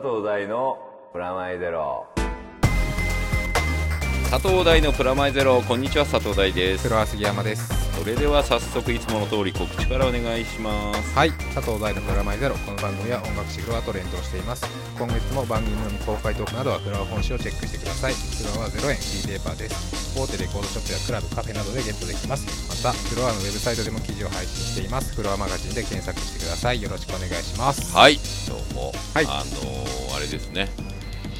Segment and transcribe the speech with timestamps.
[0.00, 0.78] 藤大の
[1.12, 2.19] プラマイゼロ。
[4.30, 5.60] 佐藤大のプラマイゼロ。
[5.60, 6.84] こんにちは佐藤大です。
[6.84, 7.66] 黒は杉山です。
[7.98, 11.18] それでは早速いつもの通り告知からお願いします。
[11.18, 12.54] はい佐藤大のプラマイゼロ。
[12.62, 14.64] この番組は音楽誌フロアと連動しています。
[14.96, 18.14] 今月も番組の未公開トークなどはフロア本誌をチェックしてください。
[18.14, 18.96] フロアは0円
[19.26, 20.14] D レーバーです。
[20.14, 22.46] 大手レコードショップやクラブカフェなどでゲットできます。
[22.70, 25.12] またフロアのウェブサイトでも記事を配信しています。
[25.12, 26.80] フロアマガジンで検索してください。
[26.80, 27.90] よろしくお願いします。
[27.90, 28.14] はい。
[28.46, 29.26] どうも、はい。
[29.26, 30.70] あのー、あれですね。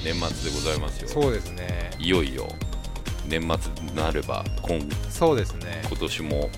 [0.03, 1.09] 年末でございますよ。
[1.09, 1.95] そうですね。
[2.01, 2.51] いよいよ
[3.31, 5.83] 年末になれば今そうですね。
[5.89, 6.51] 今年も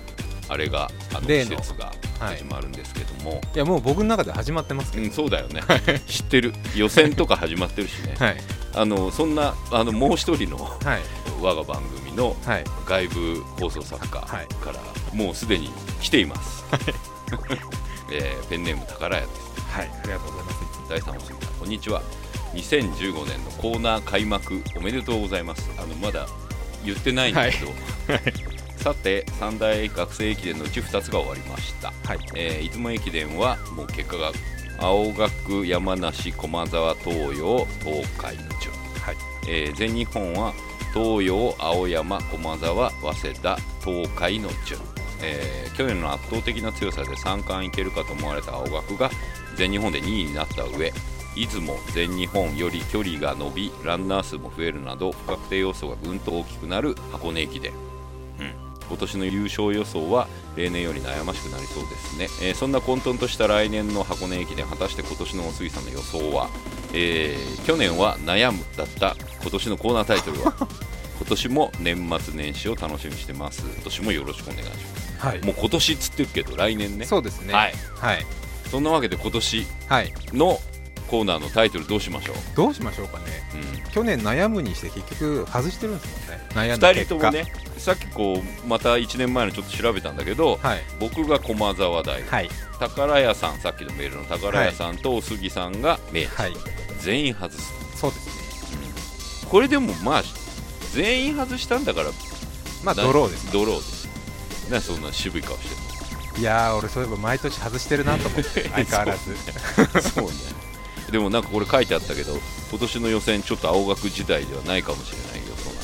[0.49, 2.37] あれがあの季節がはい。
[2.37, 5.03] 始まるんですけども、いやもう僕の中で始まってますけど。
[5.03, 5.61] うん、そうだよね。
[6.07, 6.53] 知ってる。
[6.75, 8.15] 予選とか始まってるしね。
[8.19, 8.37] はい。
[8.75, 11.01] あのそんなあのもう一人のはい。
[11.41, 12.63] 我が番組のはい。
[12.85, 14.47] 外部放送作家かはい。
[14.65, 14.73] ら
[15.13, 15.69] もうすでに
[16.01, 16.63] 来ています、
[18.11, 19.61] えーペンネーム宝屋です。
[19.71, 20.57] はいありがとうございます。
[20.89, 22.01] 第3おすぎさんこんにちは。
[22.53, 25.69] 2015年のコーナー開幕おめでとうございます。
[25.77, 26.27] あのまだ
[26.85, 27.71] 言ってないんだけど、
[28.77, 32.19] さて三大学生駅伝のうち2つが終わりました、はい。
[32.35, 34.31] えー出雲駅伝はもう結果が
[34.79, 39.15] 青学山梨駒沢東洋東海の順、はい。
[39.47, 40.53] えー全日本は
[40.93, 44.79] 東洋青山駒沢早稲田東海の順、
[45.21, 49.09] えー去年の圧倒的な強さで3冠いけるかと思われた青学が
[49.55, 50.93] 全日本で2位になった上
[51.35, 57.75] 出雲全日本より距離が伸びランナー数も増えるなど不確定要素がぐんと大きくなる箱根駅伝、う
[58.43, 58.53] ん、
[58.87, 66.49] 今年の優勝予想は例年より悩ましくなりそうですね、えーそんな混沌とした来年の箱根駅伝果たして今年のお杉さんの予想は、
[66.93, 70.53] えー去年は悩むだった今年のコーナータイトルは？
[71.19, 73.61] 今年も年末年始を楽しみにしてます。
[73.61, 74.75] 今年もよろしくお願いしま
[75.21, 75.25] す。
[75.27, 75.41] はい。
[75.41, 77.05] もう今年っつってるけど来年ね。
[77.05, 77.53] そうですね。
[77.53, 77.73] はい。
[77.95, 78.25] はい。
[78.69, 80.13] そんなわけで今年はい。
[80.33, 80.59] の
[81.13, 83.25] コーナーのタイトルどうしましょう、どうしましょうかね。
[83.85, 83.91] うん。
[83.91, 86.43] 去年悩むにして結局外してるんですもんね。
[86.55, 87.45] 悩んだ2結果人ともね
[87.77, 90.81] さっきこうまた1年前のちょっと調べたんだけど、はい。
[90.99, 92.49] 僕が駒沢大学、はい。
[92.79, 96.53] 宝屋さんさっきのメールの宝屋さんとお杉さんが明治、はい。
[96.99, 98.75] 全員外す、そうです。
[99.43, 100.23] ねこれでもまあ
[100.93, 102.07] 全員外したんだから
[102.83, 103.53] まあなドローです。
[103.53, 104.71] ドローです。
[104.71, 105.75] なそんな渋い顔して
[106.37, 108.67] るいやー俺そういえば毎年外してるなと思って。
[108.73, 109.29] 相変わらず。
[109.93, 110.62] のそうね
[111.13, 112.33] でもなんかこれ書いてあったけど
[112.71, 115.75] 今年の予選ちょっと青学時代ではないかもしれない予想な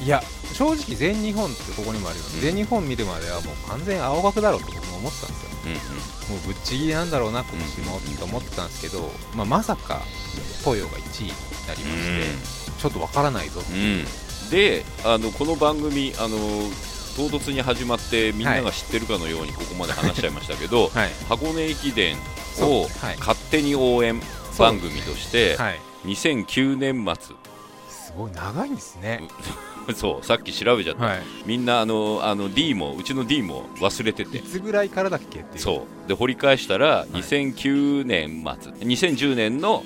[0.00, 0.22] のいや
[0.52, 2.40] 正直全日本ってここにもあるように、うん。
[2.42, 5.50] 全日本見るまではもう完全青学だろうと僕も思ってたんですよ。
[5.66, 10.02] うんもうぶっちぎりなんだろうな今年もうんと思ってたんですけど、まあ、まさか
[10.60, 11.32] 東洋が1位に
[11.66, 14.46] なりまして、ちょっとわからないぞうん、う。
[14.46, 16.36] ん、であのこの番組あの
[17.16, 21.10] 唐突に始まってみんなが知ってるかのようにここまで話しちゃいましたけど、はい。
[21.28, 22.16] 箱根駅伝
[22.60, 22.86] を
[23.18, 24.20] 勝手に応援
[24.58, 25.80] 番組としてはい。
[26.04, 27.36] 2009年末。
[27.88, 29.26] すごい長いんですね、
[29.96, 31.22] そうさっき調べちゃった、はい。
[31.46, 35.62] みんなあのあの D もうちの D も忘れていてつぐらいからだっけっていう。
[35.62, 36.08] そう。
[36.08, 38.72] で掘り返したら2009年末。
[38.72, 39.84] 2010年の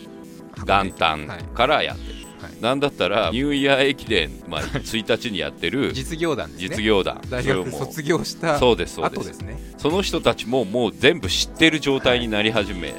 [0.66, 2.60] 元旦からやってる、はい。
[2.60, 6.56] なんだったらニューイヤー駅伝、まあ、1日にやってる 実業団ね。
[6.58, 7.20] 実業団。
[7.30, 9.40] 大学卒業したそうですそうです。
[9.40, 9.56] ね。
[9.78, 12.98] その人たちももう全部知ってる状態になり始めはい。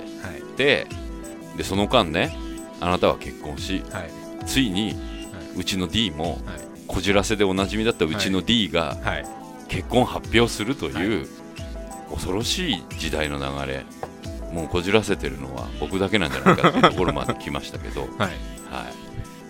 [0.57, 0.87] て、
[1.59, 2.33] でその間ね
[2.79, 4.09] あなたは結婚しはい。
[4.45, 4.95] ついに
[5.57, 6.39] うちの D もはい。
[6.87, 9.25] こじらせでおなじみだったうちの D がはい。
[9.67, 11.27] 結婚発表するという
[12.09, 13.83] 恐ろしい時代の流れ。
[14.53, 18.09] もうこじらせてるのは僕だけなんじゃないかというところまで来ましたけど、 はい。
[18.19, 18.29] はい。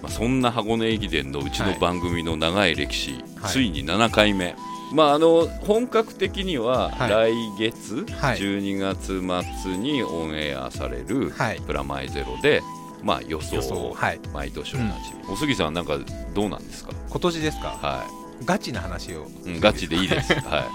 [0.02, 3.52] まあ、そんな箱根駅伝のうちの番組の長い歴史、はい。
[3.52, 4.56] ついに7回目、
[4.92, 8.38] まあ、あの本格的にはは来月はい。
[8.40, 9.22] 12月
[9.62, 12.62] 末にオンエアされるはい「プラマイゼロで」
[13.04, 14.20] まあ、予想をはい。
[14.34, 15.98] 毎年おなじみ、お杉さんなんか
[16.34, 16.92] どうなんですか？
[17.10, 17.68] 今年ですか？
[17.70, 18.04] は
[18.46, 19.28] ガチな話を。
[19.46, 20.68] い、うんガチでいいです、 は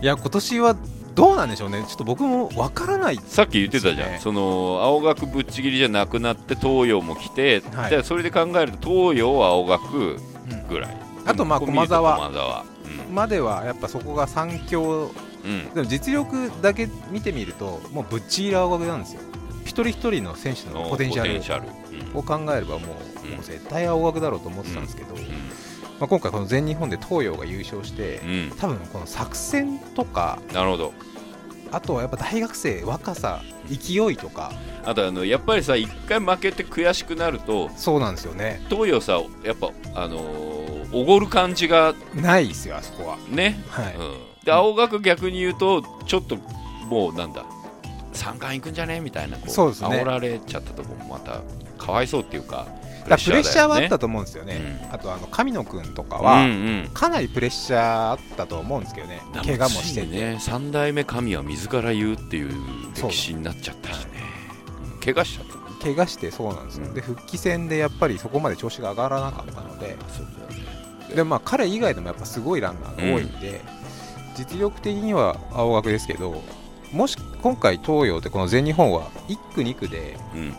[0.00, 0.76] い、いや今年は
[1.14, 1.84] どうなんでしょうね。
[1.88, 7.90] ちょっと僕もわからないさっき言ってたじゃん、その青学ぶっちぎりじゃなくなって東洋も来て、はい。
[7.90, 10.16] でそれで考えると東洋青学
[10.68, 10.96] ぐらい、
[11.26, 12.16] あとまあと駒沢。
[12.16, 12.64] 駒沢
[13.12, 15.10] まではやっぱそこが三強。
[15.44, 19.20] うん、うんでも実力だけ見てみるともうぶっちぎり青学なんですよ。
[19.64, 21.64] 一人一人の選手のポテンシャル。
[21.64, 23.34] ル、を考えればもう,、うん。
[23.34, 25.22] もう絶対青学だろうと思ってたんですけど、うん。
[26.02, 28.20] まあ、今回この全日本で東洋が優勝して
[28.58, 30.92] 多分この作戦とかなるほど
[31.72, 34.52] あとはやっぱ大学生若さ勢いとか。
[34.84, 38.60] あとあのやっぱりさ一回負けて悔しくなるとそうなんですよね。
[38.68, 43.16] 東洋さやっぱあのーおごる感じがないですよあそこは。
[43.30, 46.36] ね、はい、うん、で青学逆に言うとちょっと
[46.86, 47.46] もうなんだ
[48.12, 49.00] 三冠いくんじゃね？
[49.00, 49.88] みたいなこうそうですね。
[49.88, 51.40] 煽られちゃったとこもまた
[51.78, 52.66] かわいそうっていうか
[53.08, 54.94] だプレッシャーはあったとと思うんですよね、うん。
[54.94, 56.46] あとあの神野君とかは、
[56.94, 59.20] かなりプレッシャーあったと思うんですけどね。
[59.44, 60.38] 怪我もしてて、ね。
[60.40, 62.52] 三代目神は自ら言うっていう
[62.94, 64.10] 歴史になっちゃったしね。
[64.94, 64.96] う。
[64.98, 66.94] ん怪我しちゃった怪我してそうなんですよ、うん。
[66.94, 69.96] で復帰戦でやっぱりそこまで調子が上がらなかったので。
[71.14, 73.60] でもまあ彼以外でもやっぱすごいランナーが多いんで、
[74.34, 76.42] 実力的には青学ですけど
[76.90, 80.54] もし今回東洋でこの全日本は1区2区でうん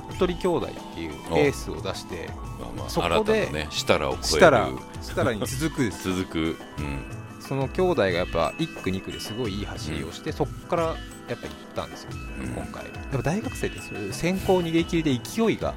[0.00, 2.28] 服部兄弟っていうエースを出して
[2.58, 4.56] まあまあそこでね設楽を超える。
[5.02, 6.12] 設楽に続くです。
[6.12, 7.04] 続く、うん、
[7.40, 11.38] その兄弟がやっぱ1区2区ですごいいい走りをして、そこからやっぱ行っ
[11.74, 12.10] たんですよ、
[12.40, 12.48] うん。
[12.48, 12.84] 今回。
[12.84, 15.74] やっぱ大学生ってそういう先行逃げ切りで勢いが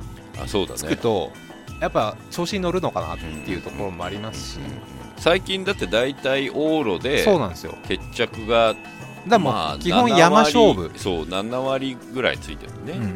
[0.47, 1.31] つくねと、
[1.79, 4.59] やっぱ調子に乗るのかなっていうところもありますし、
[5.17, 7.25] 最近だって大体往路で
[7.87, 8.75] 決着が
[9.29, 10.83] だまあ基本7山勝負。
[10.83, 13.03] 割、そう7割ぐらいついてるね、うん。
[13.03, 13.15] うん。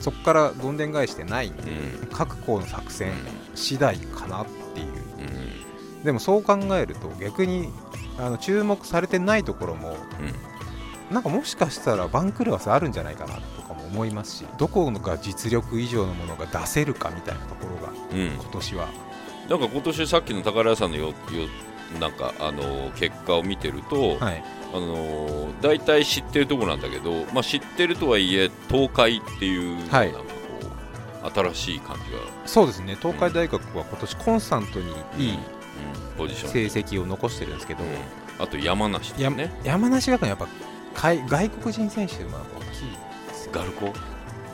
[0.00, 2.08] そこからどんでん返してないんで、うん。
[2.12, 3.12] 各校の作戦
[3.54, 4.86] 次第かなっていう。
[4.86, 6.04] うん。
[6.04, 7.68] でもそう考えると逆に
[8.18, 9.96] あの注目されてないところも
[11.10, 18.88] なんかもしかしたら番狂わせあるんじゃないかなとかも思いますしどこが実力以上のものが出せるかみたいなところが今年は。
[19.48, 21.12] なんか今年さっきの宝屋さんのよよ
[22.00, 24.42] なんかあの結果を見てると、はい
[24.72, 30.34] あの大体知ってるところなんだけど、まあ、知ってるとはいえ東海っていう、はいなんかこ
[31.24, 32.96] う新しい感じが、そうですね。
[33.00, 34.86] 東海大学は今年コンスタントに
[35.18, 35.38] いいうん。
[36.16, 36.50] ポジション。
[36.52, 37.90] 成績を残してるんですけど、うん。
[38.38, 39.50] あと山梨ですやね。
[39.64, 40.46] 山梨学院やっぱ
[40.94, 42.68] 海外国人選手もやっぱ大きい。
[43.28, 43.86] ですよガルコ？
[43.86, 43.92] へ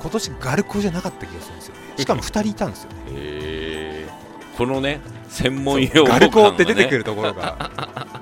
[0.01, 1.81] 今年ガルコじゃなかった気がするんですよね。
[1.99, 2.97] しかも2人いたんですよね。
[3.11, 4.09] え
[4.57, 7.71] このね専門用語ガルコって出てくるるところが、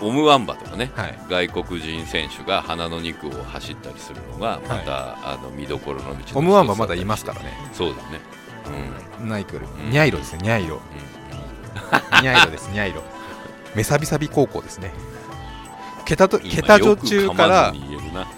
[0.00, 7.52] オムワンバとかねはい、外国人選手が花の2区を走ったりするのがまた、あの見どころの道のオムワンバまだいますからね。
[7.72, 8.20] そうだね。
[9.20, 9.28] うん。
[9.28, 9.90] ナイクルん。
[9.90, 10.76] ニャイロですねニャイロ。
[10.76, 12.22] うん。
[12.22, 13.02] ニャイロです ニャイロ。
[13.74, 14.92] メサビサビ高校ですね。
[16.04, 17.74] 桁と今桁女中かよら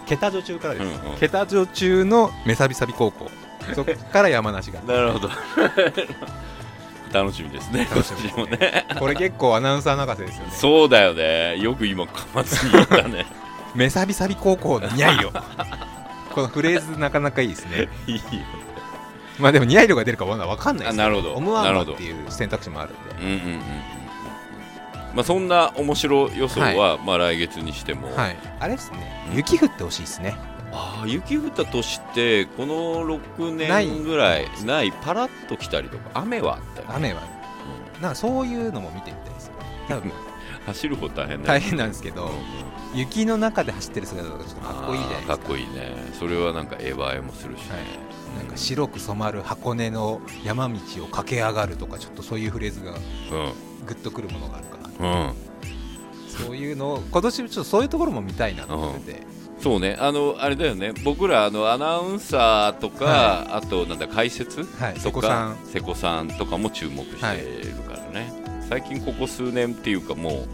[0.06, 1.18] 桁女中からです、うんうん。
[1.18, 3.30] 桁女中のメサビサビ高校。
[3.74, 4.80] そこから山梨が。
[4.86, 5.30] なるほど
[7.12, 8.44] 楽しみですね楽しみ。
[8.44, 8.86] ねね。
[8.98, 10.52] これ結構アナウンサー泣かせですよね。
[10.52, 11.58] そうだよね。
[11.58, 13.26] よく今噛まずに言ったね。
[13.74, 15.32] メサビサビ高校のニャイロ
[16.34, 17.88] このフレーズなかなかいいですね。
[18.06, 18.22] いいよ
[19.38, 21.34] まあでもニャイロが出るかまだ分かんないですけあなるほど。
[21.34, 23.24] オムワンなるほどバっていう選択肢もあるんで。
[23.24, 23.62] うんうんうんうん
[25.14, 28.36] まあそんな面白予想は、まあ来月にしても、はい。
[28.60, 29.26] あれですね。
[29.30, 29.36] うん。
[29.36, 30.34] 雪降ってほしいですね
[30.72, 33.86] ああ雪降った年ってこの6ない。
[33.86, 34.92] 年ぐらいない。
[35.02, 37.20] パラッと来たりとか雨はあったよ、雨は。
[37.98, 39.50] うなんかそういうのも見てみたいです
[39.88, 40.08] 多分。
[40.08, 40.12] ん
[40.66, 42.30] 走る方大変だ大よ変なんですけどうん。
[42.30, 42.36] うん
[42.94, 45.36] 雪の中で走ってる姿とかちょっとかっこいいじゃないですか。
[45.38, 46.12] かっこいいね。
[46.18, 47.68] それはなんかエヴァエもするしね、
[48.36, 52.96] なんか白く染まる箱根の山道を駆け上がるとかちょっとそういうフレーズがう
[53.86, 55.32] グッとくるものがあるかなんうん。
[56.28, 59.22] そういうのを今年ちょっとそういうところも見たいなと思ってて、
[59.62, 59.96] そうね。
[60.00, 60.92] あのあれだよね。
[61.04, 64.94] 僕らあのアナウンサーとか、はあとなんだ解説はい。
[64.94, 65.52] と瀬古さん。
[65.52, 68.32] か瀬古さんとかも注目してるからね、
[68.68, 70.48] 最近ここ数年っていうかもう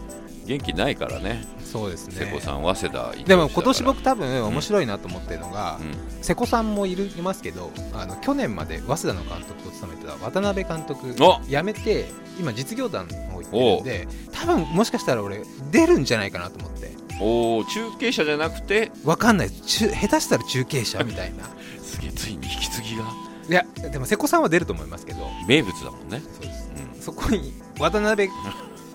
[0.45, 1.43] 元気ないからね。
[1.63, 6.23] そうです瀬古ねさん早稲田でも今年ま僕多分面白いなと思ってるのが、うん。
[6.23, 11.39] 瀬古さんもいるいますけどあの去年まで早稲田の監督を務めてた渡辺監督お！
[11.47, 12.05] 辞めて
[12.39, 18.91] 今実業団の方行ってるんで多分もしかしたら俺出るんじゃないかなと思っておー中継車じゃなくて？
[19.03, 19.49] わかんない。
[19.51, 21.43] 中下手したら中継車みたいな。
[21.83, 23.03] すげえついに引き継ぎが？
[23.49, 25.27] いやでも瀬古さんは出ると思いますけど。
[25.47, 26.69] 名物だもんね、そうです。
[26.95, 28.29] うんそこに渡辺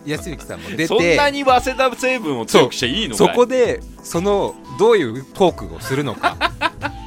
[0.06, 0.86] 康之さんも出て。
[0.88, 6.36] そんなに早稲田成分を強くしちゃいいのかそいこでそのどういうトークをするのか。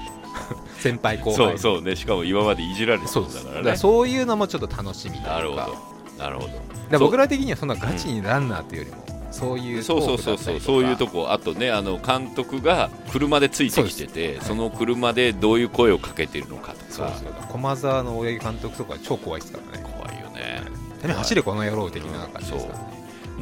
[0.79, 1.35] 先輩後輩。
[1.35, 1.95] そうそうね。
[1.95, 3.77] しかも今までいじられてたからね。
[3.77, 5.77] そういうのもちょっと楽しみなるほど。
[6.19, 6.47] なるほ
[6.91, 6.99] ど。
[6.99, 10.59] 僕ら的にはそんなガチにランナーっていうよりも、そういうそうそうそうそう。
[10.59, 11.27] そういうとこ。
[11.29, 14.57] あとねあの監督が車でついてきててそ,、はい。
[14.57, 17.11] の車でどういう声をかけてるのかとか。
[17.51, 19.83] 駒澤の大八木監督とか超怖いですからね。
[19.83, 20.63] 怖いよね。
[21.01, 22.85] てめえ走れこの野郎的な感じですからね、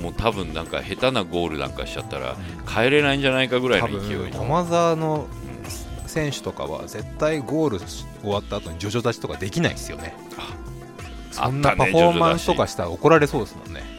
[0.01, 2.35] もう多分なんか下手なゴールなんかしちゃったら
[2.67, 6.09] 帰れないんじゃないかぐらい多の勢い駒澤のうん。
[6.09, 10.15] 選手とかは絶対ゴール終わった後にジョジョ立ちとかできないですよね。
[11.31, 13.94] そんなパフォーマンスとかしたら怒られそうですもんね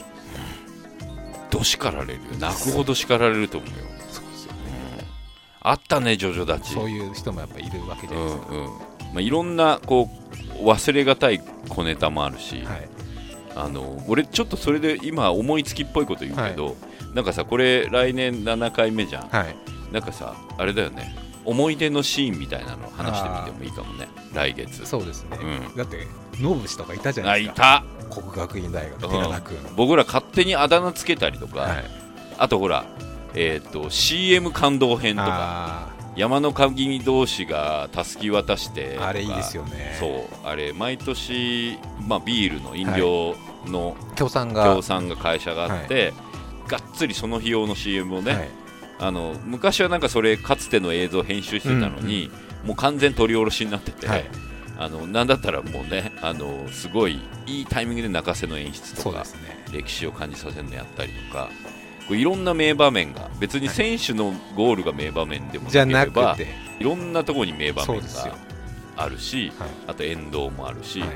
[1.51, 2.95] ど叱られるよ泣くほど。
[2.95, 3.77] 叱られると思うよ、
[4.11, 5.05] そうですようん
[5.61, 6.75] あったねジョジョ立ち。
[6.75, 8.65] そういう人もやっぱいるわけじゃうないですか、んうん。
[8.67, 8.73] ま
[9.17, 10.09] あ、いろんなこ
[10.61, 12.89] う忘れがたい小ネタもあるし、はい。
[13.55, 16.77] あの俺ちょっとそれで今思いつきっぽいこと言うけど、
[17.15, 19.29] なんかさこれ来年7回目じゃん。
[19.29, 19.57] はい。
[19.93, 21.17] なんかさあれだよね。
[21.45, 24.09] 思い出のシーンみたいなの話してみてもいいかもね。
[24.35, 24.85] 来月。
[24.85, 25.77] そうですね、うん。
[25.77, 26.07] だって
[26.41, 27.85] ノブシとかいたじゃなあいいですか。
[28.11, 28.21] た。
[28.21, 29.11] 国学院大学うん。
[29.11, 31.85] 寺田君、僕ら勝手にあだ名つけたりとか、はい。
[32.39, 32.85] あとほら
[33.35, 35.29] えっ、と CM 感動編とか。
[35.93, 39.97] あ山の神同士がたすき渡してあれいいですよね。
[40.01, 40.49] そう。
[40.49, 41.79] あれ毎年、
[42.09, 44.65] まあ、ビールの飲料の協賛が。
[44.65, 46.15] 協賛が会社があって、
[46.69, 48.49] がっつりその日用の CM をね、はい。
[48.99, 52.31] あの昔はなんかそれかつての映像を編集してたのに、
[52.65, 54.25] もう完全取り下ろしになってて、はい
[54.79, 59.25] あのなんだったらもうねあのすごいいいタイミングで泣かせの演出とかね。
[59.73, 61.51] 歴史を感じさせるのやったりとか
[62.07, 66.67] こういろんな名場面が別に選手のゴールが名場面でもじゃななければくて。
[66.79, 68.37] いろんなところに名場面が
[68.97, 69.69] あるしはい。
[69.89, 71.11] あと沿道もあるし、はい。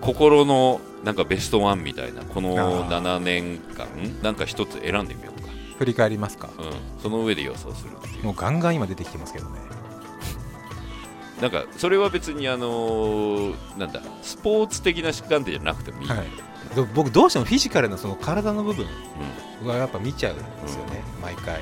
[0.00, 3.02] 心のなんかベストワンみたいなこのあー。
[3.02, 3.86] 7年間
[4.22, 6.50] なんか一つ選んでみようか、振り返りますか？
[6.58, 7.92] うん、その上で予想する
[8.22, 9.60] もうガンガン今出てきてますけどね
[11.44, 16.26] なんかそれは別にあのーなんだスポーツ的な観点じゃなくてもいい、はい。
[16.74, 18.86] ど僕どうしてもフィジカルなその体の部分
[19.62, 21.60] うはやっぱ見ちゃうんですよね、毎回。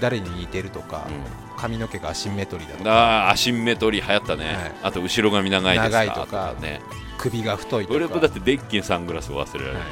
[0.00, 1.24] 誰に似てるとか、んうん。
[1.56, 3.26] 髪の毛がアシンメトリーだとか。
[3.26, 4.56] あーアシンメトリー流行ったね、はい。
[4.82, 6.14] あと後ろ髪長いですか？
[6.14, 6.80] とかね。
[7.18, 7.94] 首が太いとか。
[7.94, 9.90] 俺もだってデッキンサングラスを忘れられない、はい。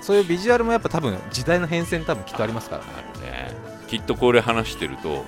[0.00, 3.48] そういうビジュアルもやっぱ多分時代の変遷多分きっとありますからね。
[3.48, 3.52] ね。
[3.88, 5.24] きっとこれ話してるとはい。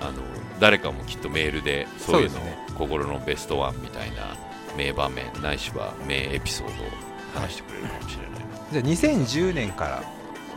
[0.00, 0.14] あの
[0.60, 4.36] 誰かもきっとメールでそういうのそうですね心のベストワンみたいな
[4.76, 6.86] 名場面ないしは名エピソードを
[7.34, 8.40] 話してくれるかもしれない、
[8.72, 10.02] じゃあ2010年から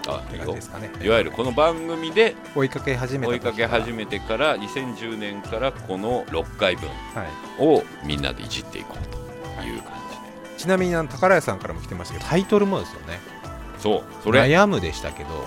[0.07, 0.91] あいいよ感じですかね。
[1.01, 1.09] い。
[1.09, 6.93] わゆるこの番組で追いかけ始めた追いかけ始めめてから2010年からこの6回分は
[7.23, 13.19] いをみんなでいじっていこうという感じで、ちなみにあの宝屋さんからも来てましたけどタイトルもですよね。
[13.79, 15.43] そうそれ、悩むでしたけどう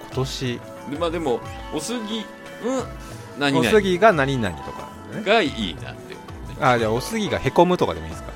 [0.00, 0.60] 今年
[0.98, 1.40] まあ、でも
[1.74, 2.24] おすぎ
[2.64, 2.84] うん
[3.38, 5.22] 何お々すぎが何々とかね。
[5.22, 5.92] がいいな
[6.60, 8.32] あじゃあおすぎがへこむとかでもいいですか？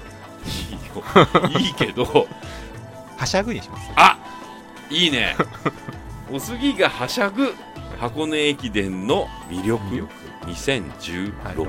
[1.52, 1.60] いいよ。
[1.60, 2.26] いいけど。
[3.16, 3.90] はしゃぐにします。
[3.96, 4.18] あ
[4.90, 5.36] いいね。
[6.30, 7.54] おすぎがはしゃぐ
[7.98, 9.84] 箱根駅伝の魅力。
[9.86, 10.08] 魅力。
[10.46, 11.68] 2016、はい六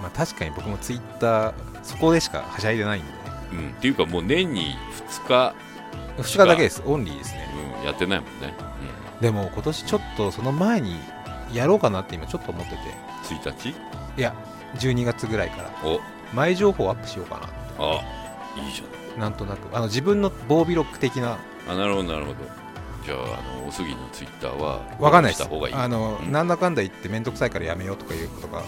[0.00, 3.08] まあ確かに僕もツイッターそこでしかはしゃいでないんで。
[3.52, 4.74] うん、っていうかもう年に
[5.26, 5.54] 2日、
[6.16, 6.82] 2日だけです。
[6.86, 7.46] オンリーですね。
[7.80, 8.54] うん、やってないもんね、
[9.20, 10.98] でも今年ちょっとその前に
[11.52, 12.76] やろうかなって今ちょっと思ってて。
[13.30, 13.68] うん、1日？
[13.68, 13.74] い
[14.16, 14.34] や
[14.76, 15.70] 12月ぐらいから。
[15.84, 16.00] お。
[16.34, 17.48] 前情報をアップしようか
[17.78, 18.00] あ
[18.56, 19.20] いいじゃん。
[19.20, 19.76] ななんとなく。
[19.76, 21.38] あの自分の防備ロック的な。
[21.68, 22.36] あなるほどなるほど。
[23.04, 25.42] じゃああのおすぎのツイッターはわかんないです。
[25.42, 25.74] した方がいい。
[25.74, 26.32] あの、うん。
[26.32, 28.62] なんだかんだ言って面倒くさいからやめようとかいうことが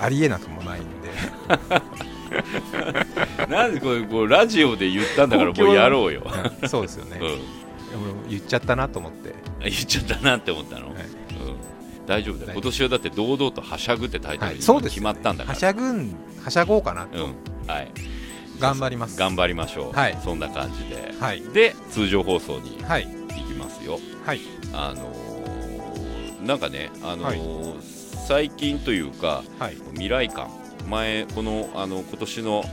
[0.00, 1.10] ありえなくもないんで。
[3.48, 6.22] なんでこれこうラジオで言ったんだからもうやろうよ、
[6.62, 7.42] うんそうですよね、うん、俺も
[8.28, 9.34] 言っちゃったなと思って。
[9.60, 10.94] 言っちゃったなって思ったの、はい。
[10.94, 11.00] うん、
[12.10, 12.52] 大丈夫だよ。
[12.54, 14.62] 今年はだって堂々とはしゃぐってタイトルにはい。
[14.62, 17.34] そうです決まったんだから、はしゃぐんはしゃごうかなと、うん。
[17.68, 17.92] はい。
[18.58, 19.16] 頑張ります。
[19.16, 20.18] 頑張りましょう、はい。
[20.24, 21.40] そんな感じで、はい。
[21.40, 23.06] で通常放送にはい。
[23.06, 23.98] 行きますよ。
[24.26, 24.40] はい。
[24.72, 29.76] あのーなんかね、あのー最近というかはい。
[29.92, 30.50] 未来館
[30.88, 32.64] 前このあの今年の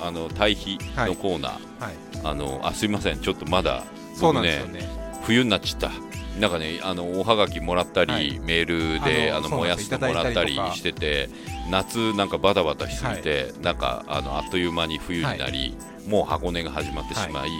[0.00, 1.52] あの対比のコーナー、
[1.84, 1.94] はい。
[2.22, 3.20] あのあすいません。
[3.20, 3.82] ちょっとまだ
[4.14, 5.20] そう僕ねなんですよね。
[5.24, 5.90] 冬になっちゃった
[6.38, 8.40] なんかねあのおはがきもらったり、はい。
[8.40, 11.28] メールであの燃やすのなんですいただいもらったりしてて
[11.70, 15.76] 夏なんかバタバタしすぎて、なんかあのあっという間に冬になり、
[16.06, 17.50] もう箱根が始まってしまい、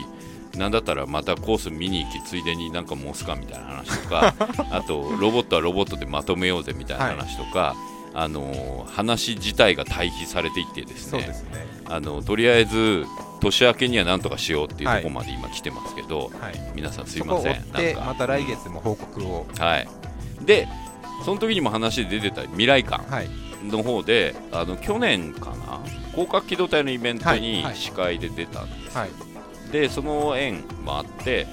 [0.58, 4.34] なんだったらまたコース見に行きついでになんかモスかみたいな話とか
[4.70, 7.74] あとロボットはロボットでまとめようぜみたいな話とか、
[8.12, 11.20] あの話自体が対比されていってですね。
[11.20, 11.34] ね。
[11.86, 13.04] あのとりあえず
[13.44, 16.72] 年明けにはなんとかしようっていうところまで今来てますけど、はい。
[16.74, 17.72] 皆さんすいません。
[17.72, 18.00] なんか。
[18.00, 19.88] また来月も報告を、はい、
[20.44, 20.66] で
[21.24, 23.28] その時にも話で出てた未来館はい。
[23.64, 25.80] の方であの去年かな？
[26.12, 27.62] 広角機動隊のイベントにはい。
[27.62, 27.76] はい。
[27.76, 29.10] 司会で出たんです、はい。
[29.72, 31.46] でその縁もあって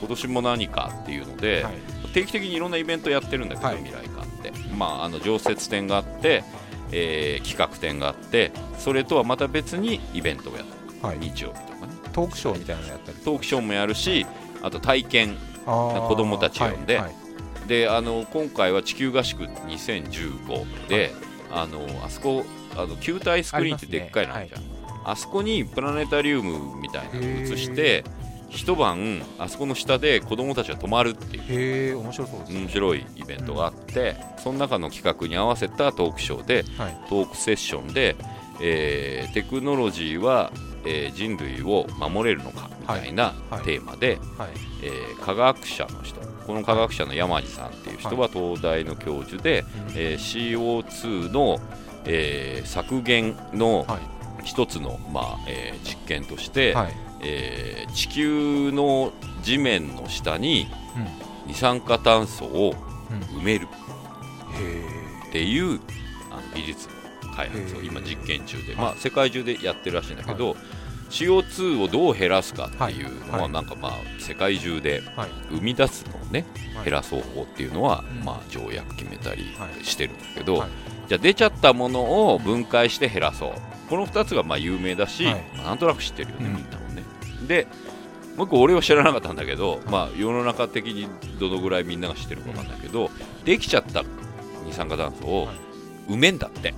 [0.00, 1.74] 今年も何かっていうので、はい。
[2.12, 3.76] 定期的にいろんなイベントやってるんだけど、はい。
[3.78, 6.44] 未来館って、まあ、あの常設展があって、
[6.92, 11.92] えー企画展があってそれとはまた別にイベントをやって日曜日とかね。
[12.12, 13.18] トークショーみたいなのやったり。
[13.18, 14.26] トークショーもやるし
[14.62, 15.36] あと体験。
[15.66, 16.98] 子供たち呼んで。
[16.98, 17.26] はいはい。
[17.66, 21.12] であの今回は地球合宿2015で、
[21.50, 22.44] あのあそこ
[22.76, 24.62] あの球体スクリーンってでっかいのあるじゃん。
[25.04, 28.04] あ,、そこにプラネタリウムみたいなのを映して
[28.48, 31.42] 一晩あそこの下で子供たちが泊まるっていう。
[31.42, 32.60] へえ面白そうですね。
[32.60, 36.96] 面白いイベントがあってその中の企画に合わせたトークショーではい。
[37.08, 38.16] トークセッションで、
[38.60, 40.52] えーテクノロジーは、
[40.86, 43.62] えー人類を守れるのかみたいなはい。
[43.64, 44.48] テーマで、はい。
[44.82, 49.64] えー科学者の人この科学者の山地さんっていう人は東大の教授で、
[49.96, 51.58] えー CO2 の、
[52.04, 54.00] えー削減のはい
[54.44, 56.92] 一つの、まあえー実験として、はい。
[57.22, 59.12] えー地球の
[59.42, 61.48] 地面の下にうん。
[61.48, 62.74] 二酸化炭素を
[63.10, 63.18] うん。
[63.40, 63.66] 埋める
[64.54, 65.80] へっていう
[66.30, 66.88] あの技術
[67.22, 68.82] の開発を今実験中で、はい。
[68.82, 70.56] まあ、世界中でやってるらしいんだけど、
[71.10, 75.02] CO2 をどう減らすかっていうのは、なんかまあ世界中で
[75.50, 76.44] 生み出すのをね
[76.74, 76.84] はい。
[76.84, 78.24] 減らす方法っていうのは、うん。
[78.24, 79.84] まあ、条約決めたりはい。
[79.84, 80.68] してるんだけど、はい。
[81.08, 83.52] じゃあ出ちゃったものを分解して減らそう。
[83.88, 85.24] この2つがまあ有名だし、
[85.56, 86.56] なんとなく知ってるよね、うん。
[86.56, 87.02] みんなもね。
[87.46, 87.66] で
[88.36, 91.08] もう一個俺は知らなかったんだけど、まあ、世の中的に
[91.38, 93.10] どのぐらいみんなが知ってるかわかんないけど、
[93.44, 94.02] できちゃった
[94.64, 95.56] 二酸化炭素をはい。
[96.08, 96.74] 埋めんだって、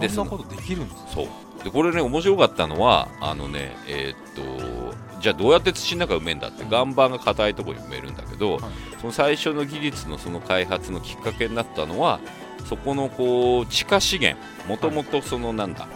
[0.00, 1.10] でそんなことできるんですか？
[1.12, 1.26] そう
[1.66, 8.62] でこれね面白かったのはあのねえーっとじゃあどうやって土の中埋めんだって岩盤が硬いところに埋めるんだけど、はい。
[9.00, 12.20] その最初の技術のその開発のきっかけになったのは
[12.66, 15.88] そこのこう地下資源もともとそのなんだ、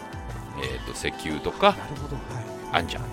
[0.61, 2.17] えーっと石油とかなるほど。
[2.17, 2.45] はい。
[2.73, 3.05] あんじゃん。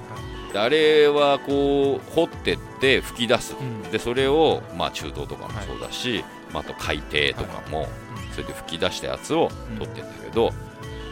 [0.56, 3.56] あれはこう掘ってって吹き出す。
[3.60, 3.84] うん。
[3.92, 7.88] でそれを、まあ、中東とかもそうだし、まあ、あと海底とかも、
[8.32, 10.52] それで吹き出したやつを取ってんだけど、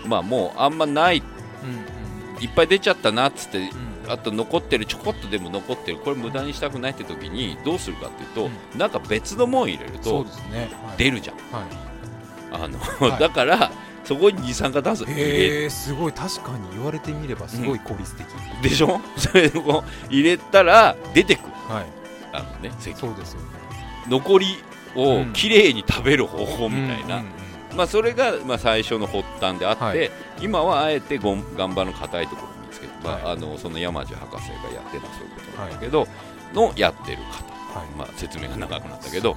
[0.08, 1.35] まあもうあんまないうんうん
[2.40, 10.26] いっぱい出ちゃったなっつってうんあと残ってるちょこっとでも残ってるこれ無駄にしたくないって時にどうするかっていうと、なんか別のもん入れると
[10.98, 11.68] 出るじゃん、はい。
[12.52, 13.18] あのはい。
[13.20, 13.72] だから
[14.04, 15.30] そこに二酸化炭素入れる。
[15.62, 16.14] へえすごい。
[16.14, 18.28] 確かに言われてみればすごい効率的、
[18.62, 19.02] でしょ？
[19.18, 21.54] それを入れたら出てくる。
[21.68, 21.86] はい。
[22.32, 23.48] あのねそうですよね。
[24.08, 24.64] 残り
[24.96, 25.34] をうん。
[25.34, 27.45] きれいに食べる方法みたいな、うんうん
[27.76, 30.12] まあ、それがまあ最初の発端であって、はい。
[30.42, 31.36] 今はあえて岩
[31.68, 36.08] 盤の硬いところを見つけて、まあはあのその山地博士がやってたそういうことなんだけど、
[36.54, 37.18] のやってる
[37.74, 37.88] 方、はい。
[37.98, 39.36] まあ、説明が長くなったけど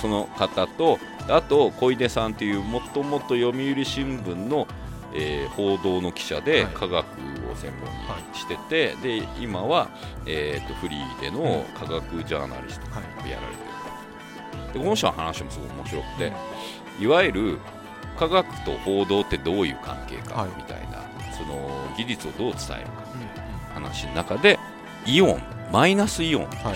[0.00, 0.98] その方と
[1.28, 4.68] あと小出さんというもともと読売新聞の、
[5.12, 6.72] えー報道の記者ではい。
[6.72, 7.90] 科学を専門
[8.30, 9.88] にしてて、で今は、
[10.24, 14.72] えー、とフリーでの科学ジャーナリストをはいやられてる。
[14.74, 16.32] でこの人の話もすごく面白くて、
[17.00, 17.58] いわゆる
[18.18, 20.50] 科学と報道ってどういう関係かはい。
[20.56, 21.02] みたいな、
[21.36, 23.86] その技術をどう伝えるかうんうん。
[23.86, 24.58] 話の中で
[25.06, 25.42] イオン
[25.72, 26.74] マイナスイオンって知ってる？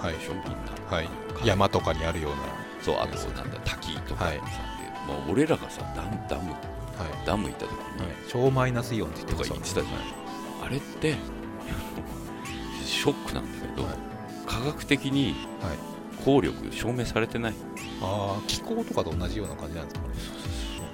[0.00, 0.14] はい。
[0.14, 0.50] でしょみんな。
[0.96, 1.08] はい。
[1.44, 2.38] 山とかにあるような。
[2.82, 4.34] そうあとなんだ滝とかさ、はい。
[4.36, 7.26] でまあ、俺らがさダムダムはい。
[7.26, 8.10] ダム行った時に、はい。
[8.28, 9.44] 超マイナスイオンって言ってた。
[9.44, 9.86] じゃん、
[10.64, 11.14] あれって
[12.84, 13.96] ショックなんだけど、はい。
[14.46, 15.78] 科学的にはい。
[16.24, 17.54] 効力証明されてない。
[18.02, 20.14] ああ気候とかと同じような感じなんですかね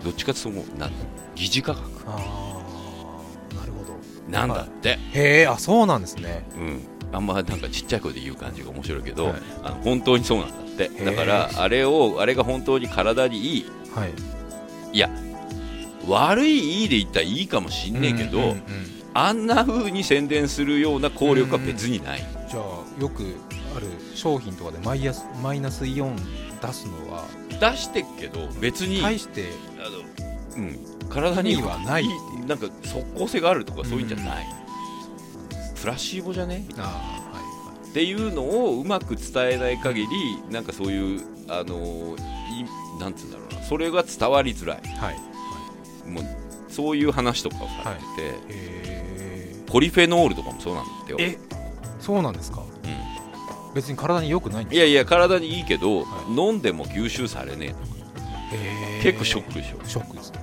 [0.06, 0.90] どっちかっていうともうなん
[1.34, 1.82] 疑似科学。
[2.06, 2.62] あ
[3.52, 3.98] あなるほど。
[4.30, 6.46] なんだって、へえあそうなんですね。
[6.56, 6.80] うん。
[7.12, 9.34] あんまなんかちっちゃい声で言う感じが面白いけど、はい。
[9.64, 10.90] あの本当にそうなんだって。
[10.90, 11.04] ー。
[11.04, 13.66] だからあれをあれが本当に体にいい。
[13.94, 14.12] はい。
[14.92, 15.10] いや
[16.06, 18.62] 悪いいいで言ったらいいかもしんねえけど、うんうんうん
[19.18, 22.18] あんな風に宣伝するような効力は別にない、
[22.50, 23.34] じゃあよく
[23.74, 25.10] ある商品とかでマイ
[25.42, 26.16] マイナスイオン
[26.60, 27.24] 出すのは
[27.60, 29.44] 出してっけど別に対して
[29.78, 29.88] あ
[30.58, 32.46] の、うん、体にはないっていう。
[32.46, 34.46] なんか即効性があるとかそういうんじゃない、
[35.80, 36.64] プラシーボじゃね？
[36.78, 37.42] ああは
[37.86, 40.08] いっていうのをうまく伝えない限り
[40.50, 42.14] なんかそういうあの
[42.96, 43.62] いなんつうんだろうな。
[43.62, 44.80] それが伝わりづらい。
[44.86, 45.14] はい。
[45.14, 45.20] は
[46.06, 46.24] いもう
[46.68, 51.36] そういう話とかをされてて、へえポリフェノールとかもそうなんだよ、え
[51.98, 52.60] そうなんですか？
[52.60, 52.64] う
[53.76, 54.84] 別に体に良くないんん、ですか？
[54.84, 56.32] いやいや体にいいけど、はい。
[56.34, 57.74] 飲んでも吸収されねへー
[59.00, 59.02] え。
[59.02, 59.84] 結構ショックでしょ。
[59.86, 60.38] ショックですね。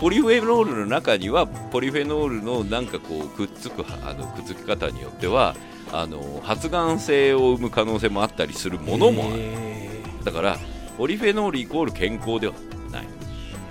[0.00, 5.54] ポリフェノールの中にはポリフェノールのなんかこうくっつくあのくっつき方によっては
[5.92, 9.34] あの発がん性を生む可能性もあったりするものもある。
[9.36, 10.58] へだから
[10.96, 12.54] ポリフェノールイコール健康では
[12.90, 13.06] ない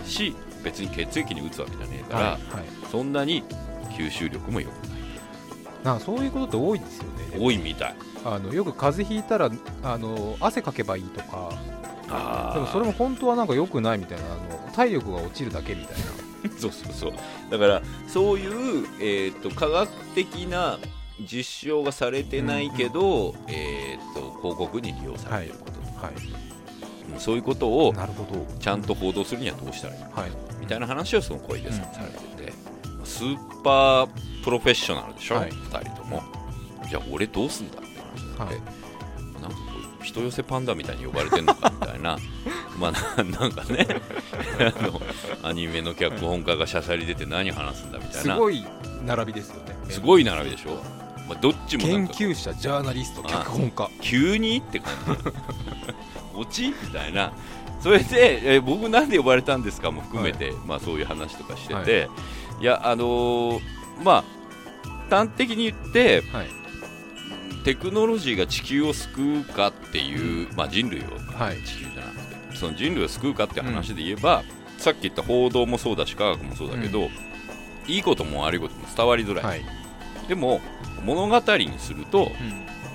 [0.06, 2.66] し別に血液に打つわけじゃねえから、ーはいはい。
[2.92, 3.44] そんなに
[3.98, 5.00] 吸収力も良くない。
[5.96, 7.38] なそういうことって多いですよね。
[7.40, 9.50] 多いみたいあのよく風邪ひいたら
[9.84, 11.52] あの汗かけばいいとか
[12.10, 16.04] あでもそれも本当はなんか良くないみたいなあの体力が落ちるだけみたいな。
[16.58, 17.12] そうそうそう。
[17.50, 20.80] だからそういう、えー、と科学的な
[21.20, 25.72] 実証がされてないけど、えー、と広告に利用されてること。
[25.72, 26.16] とか、はい。
[26.16, 26.50] うん
[27.18, 27.94] そういうことを
[28.60, 30.32] ちゃんと報道するにはどうしたらいいはい。
[30.60, 32.08] みたいな話をその小出さんうんされ
[32.46, 32.54] てて、
[33.04, 34.08] スーパー
[34.44, 35.50] プロフェッショナルでしょ、はい。
[35.50, 36.22] 2人とも。
[36.88, 37.89] じゃあ俺どうすんだ？
[38.46, 38.56] はい。
[39.42, 39.56] なんかこ
[40.02, 42.18] う人寄せパンダみたいに呼ばれてんのかみたいな。
[42.80, 42.92] まあ
[43.24, 43.88] ななんかね。
[44.60, 45.02] あの
[45.44, 48.22] アニメの脚本家がしゃしゃり出て何話すんだみたいな。
[48.22, 48.66] すごい
[49.06, 49.76] 並びですよね。
[49.90, 50.82] すごい並びでしょ、
[51.28, 52.14] まあ、どっちも研か。
[52.14, 53.90] 究者ジャーナリスト脚本家。
[54.02, 55.32] 急にって感じ。
[56.36, 57.32] オチみたいな。
[57.82, 62.10] それで、えー僕なんで呼ばれたんですかも含めて、まあ、そういう話とかしてて、
[62.62, 63.62] い、やあのー
[64.04, 64.24] ま
[65.10, 66.50] あ端的に言ってはい
[67.64, 71.04] テクノロジーが地球を救うかっていう、まあ、人類を
[71.38, 71.58] はい。
[71.64, 72.18] 地球じゃなく
[72.52, 74.44] てその人類を救うかっていう話で言えば、
[74.78, 77.10] さっき言った報道もそうだし科学もそうだけど、
[77.88, 79.66] いいことも悪いことも伝わりづらい、はい。
[80.28, 80.62] でも
[81.04, 82.32] 物語にすると、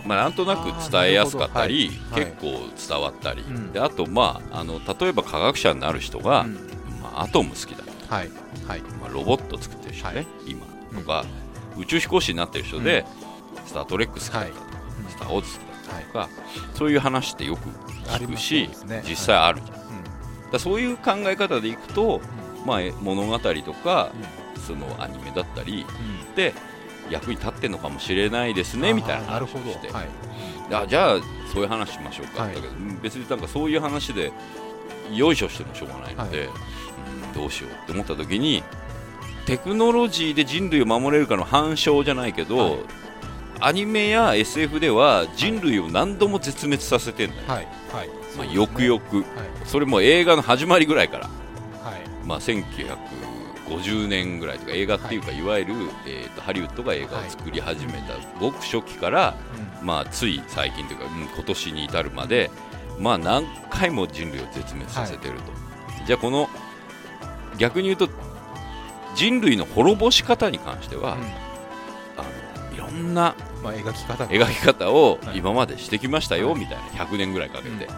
[0.06, 3.72] まあ、なんとなく伝えやすかったり、あーなる結構伝わったり、うん。
[3.72, 6.54] であと、まあ、あの例えば科学者になる人が、うん。
[7.02, 8.14] まあ、アトム好きだと。
[8.14, 8.30] はい。
[8.66, 8.80] はい。
[9.00, 10.26] まあ、ロボット作ってる人ね、はい。
[10.46, 11.24] 今とか、
[11.76, 13.04] 宇宙飛行士になってる人で、
[13.66, 14.50] スター・トレック好きだったはい。
[14.52, 14.66] とか、
[15.08, 16.28] スター・ウォーズ好きだったとか、
[16.74, 17.68] そういう話ってよく
[18.08, 18.70] 聞くし、
[19.08, 22.20] 実際あるじゃん、だそういう考え方でいくと、
[22.66, 24.10] まあ、え物語とか、
[24.66, 25.84] そのアニメだったり
[26.28, 26.34] うん。
[26.34, 26.54] で
[27.10, 29.90] 役に立ってるのかもしれないですねみたいなあーなるほ話をして、
[30.74, 31.16] あじゃあ
[31.52, 32.54] そういう話しましょうか、はい。
[32.54, 34.32] だけどうん別になんかそういう話で
[35.12, 36.46] よいしょしてもしょうがないので、はい。
[36.46, 36.54] うん
[37.34, 38.62] どうしようって思った時に
[39.44, 42.78] テクノロジーで人類を守れるかの反証じゃないけど、はい
[43.60, 47.66] アニメや SF では人類を何度も絶滅させてんだよ、はい。
[47.92, 48.08] はい。
[48.36, 49.18] まあ、よくよく。
[49.18, 49.26] はい。
[49.64, 51.24] それも映画の始まりぐらいから、
[51.82, 52.26] はい。
[52.26, 55.74] まあ、1950年ぐらいとか映画っていうか、い、わゆる、
[56.06, 59.34] えー、とハリウッドが映画を作り始めたごく初期から、
[59.82, 62.50] まあ、つい最近というか、うん今年に至るまで、
[62.98, 65.52] まあ、何回も人類を絶滅させてると、
[66.06, 66.48] じゃあこの
[67.58, 68.08] 逆に言うと
[69.14, 71.43] 人類の滅ぼし方に関しては、うん
[72.94, 75.38] んなまあ描き方が描き方をはい。
[75.38, 76.60] 今までしてきましたよ、はい。
[76.60, 76.82] みたいな。
[77.04, 77.88] 100年ぐらいかけて、うんうん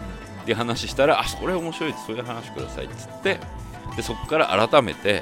[0.47, 2.05] で話したらあそれ面白いです。
[2.05, 3.37] そういう話くださいっつって。
[3.97, 5.21] でそこから改めて、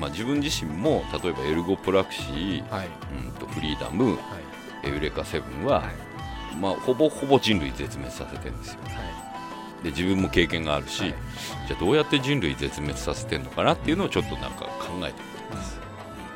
[0.00, 2.70] まあ、自分自身も例えばエルゴプラクシー、はい。
[2.80, 2.88] はい
[3.26, 4.18] うん、とフリーダムは
[4.82, 4.88] い。
[4.88, 6.56] エウレカセブンは、はい。
[6.60, 8.80] まあ、ほぼほぼ人類絶滅させてるんですよ。
[9.84, 11.14] で自分も経験があるし、はい。
[11.68, 15.78] じゃあどうやって人類絶滅させてるのかなっていうのをちょっとなんか考えてみてます、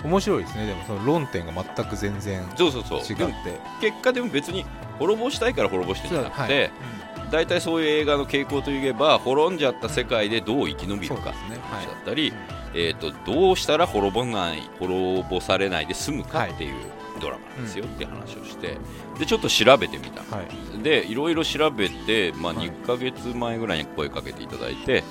[0.04, 0.66] 面白いですね。
[0.66, 2.98] でもその論点が全く全然そうそうそう。
[3.00, 3.14] 違って。
[3.14, 3.34] でも
[3.80, 4.64] 結果でも別に
[4.98, 7.30] 滅ぼしたいから滅ぼしてるんじゃなくて、はい。
[7.30, 11.58] 大体そういう映画の傾向といえば滅んじゃった世界でどう生き延びるかそうですね。
[11.70, 11.86] はい。
[11.86, 12.32] だったり、
[12.74, 16.74] えー、とどうしたら滅ぼない滅ぼされないで済むかっていう
[17.20, 18.76] ドラマなんですよっていう話をして。
[19.18, 20.82] でちょっと調べてみた、はい。
[20.82, 22.68] でいろいろ調べて、まあ、はい。
[22.68, 25.02] 2ヶ月前ぐらいに声かけていただいてはい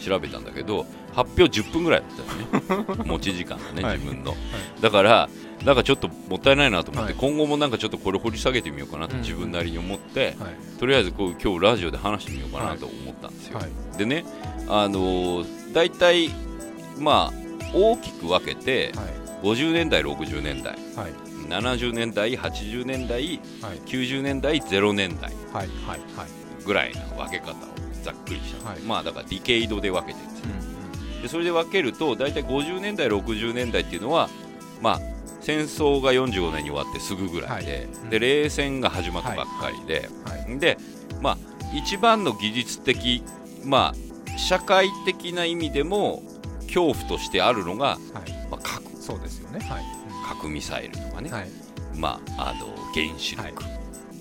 [0.00, 3.04] 調べたんだけど発表10分ぐらいだったよね。
[3.04, 3.98] 持ち時間がね、はい。
[3.98, 4.36] 自分の、
[4.80, 5.28] だから
[5.64, 7.20] なんかちょっともったいないなと思って、はい。
[7.20, 10.78] 今後もなんかちょっとこれ掘り下げてみようかなとうん自分なりに思って、はい。
[10.78, 13.98] とりあえずこう今日ラジオで話してみようかなと思ったんですよ、はい。
[13.98, 14.24] でね
[14.68, 16.30] あのー大体
[16.98, 19.06] まあ大きく分けてはい。
[19.42, 21.12] 50年代60年代はい。
[21.48, 23.78] 70年代80年代はい。
[23.86, 25.68] 90年代0年代はい。
[25.86, 26.00] はい。
[26.16, 26.28] はい。
[26.64, 27.52] ぐらいの分け方。
[27.52, 27.69] を
[28.00, 28.80] ざっくりした、はい。
[28.80, 30.46] まあだからディケイドで分けてるんですよ
[31.14, 34.28] うんでそれで分けると大体50年代60年代っていうのは
[34.80, 35.00] まあ
[35.40, 37.84] 戦争が45年に終わってすぐぐらいで,、はい。
[37.84, 38.10] うん。
[38.10, 40.58] で冷戦が始まったばっかりで、はい。
[40.58, 40.78] で
[41.20, 41.38] まあ
[41.74, 43.22] 一番の技術的
[43.64, 46.22] まあ社会的な意味でも
[46.62, 47.98] 恐怖としてあるのが、はい。
[48.50, 48.84] まあ、核。
[48.96, 49.60] そうですよね。
[49.60, 49.84] はい。
[50.26, 51.48] 核ミサイルとかね、はい。
[51.96, 53.54] まあ、あの原子力、はい。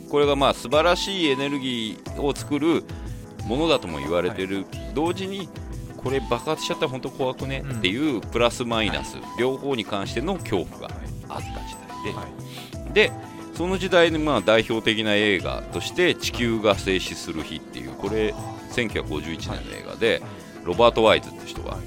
[0.10, 2.84] これがまあ素晴らしいエネルギーを作る
[3.50, 5.50] ものだとも言われてる、同時に
[5.98, 7.64] これ爆発しちゃったら本当怖くね？
[7.66, 7.78] うん。
[7.80, 10.96] っていうプラスマイナス、両方に関しての恐怖がはい
[11.30, 11.52] あった時
[12.04, 12.26] 代で、は
[12.90, 12.94] い。
[12.94, 13.12] で
[13.56, 18.34] その時代のまあ代表的な映画として「地球が静止する日」っていうこれ
[18.72, 20.22] 1951年の映画で、
[20.64, 21.78] ロバート・ワイズって人が、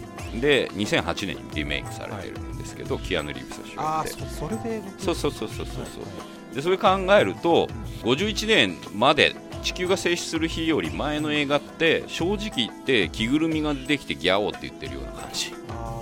[0.41, 4.29] で2008年にリメイクされてるんですけど、キアヌ・リーブス主演で。
[4.29, 6.55] そそれでそうそうそうそうそうそう。
[6.55, 7.69] でそれ考えると
[8.03, 15.55] 51年まで地球が静止する日より前の映画って正直言って着ぐるみが出てきてギャオって言ってるような感じ。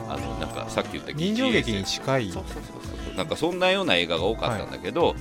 [0.08, 2.30] あのなんかさっき言った人情劇に近い。
[2.30, 3.14] そうそうそうそう。
[3.16, 5.14] なんかそんなような映画が多かったんだけど、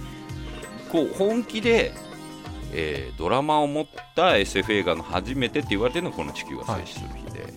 [0.92, 1.94] こう本気で、
[2.72, 7.54] えードラマを持った SF 映画の初めてって言われてるのがこの「地球が静止する日で」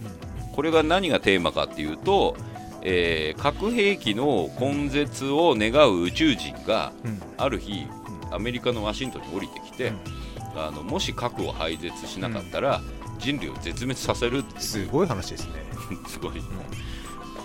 [0.53, 2.37] これが何がテーマかっていうと、
[2.83, 7.11] えー核兵器の根絶を願う宇宙人がうん。
[7.12, 7.23] うん。
[7.38, 7.87] ある日
[8.31, 9.92] アメリカのワシントンに降りてきて、
[10.56, 12.80] あのもし核を廃絶しなかったら、
[13.18, 15.64] 人類を絶滅させるってすごい話ですね。
[16.06, 16.42] すごい、っ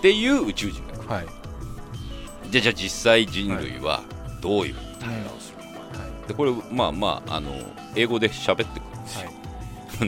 [0.02, 1.08] ていう宇宙人が来る。
[1.10, 2.52] はい。
[2.52, 4.02] でじゃあ実際人類は
[4.42, 6.28] どういう対話をするのか、はい。
[6.28, 7.52] でこれまあまああの
[7.96, 9.32] 英語で喋ってくるんですよ、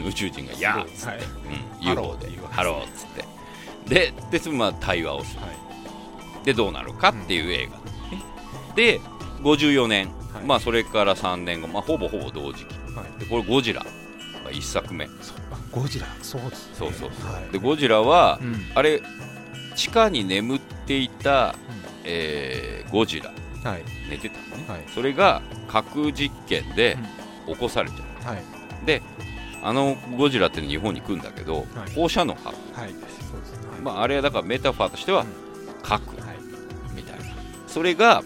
[0.08, 1.18] 宇宙人が「やー」っつって、はい。
[1.18, 3.24] うん、UFO でって言うわ「Hello」っつって。
[3.88, 5.40] でで、まあ、対話をする。
[5.40, 5.50] はい。
[6.44, 7.80] でどうなるかっていう映画、ね
[8.74, 9.00] で
[9.42, 10.44] 54年、はい。
[10.44, 12.74] まあ、それから3年後、まあ、ほぼほぼ同時期。
[12.74, 12.79] はい
[13.18, 13.84] でこれゴジラ。
[14.44, 15.06] が1作目。
[15.06, 16.06] そうあゴジラ。
[16.22, 16.74] そうですね。
[16.74, 17.32] そうそうそう。
[17.32, 17.52] はい。
[17.52, 18.56] でゴジラは、うん。
[18.74, 19.02] あれ
[19.76, 21.54] 地下に眠っていた、
[22.04, 23.30] えーゴジラ。
[23.64, 23.84] はい。
[24.08, 24.84] 寝てたのね、はい。
[24.94, 26.96] それが核実験で
[27.46, 28.42] 起こされちゃうはい。
[28.86, 29.02] で
[29.62, 31.94] あのゴジラって日本に来るんだけど、はい。
[31.94, 32.94] 放射能核、はい。
[33.82, 35.82] まあ、あれはだからメタファーとしてはうん。
[35.82, 36.36] 核はい。
[36.94, 37.24] みたいな。
[37.66, 38.22] それが、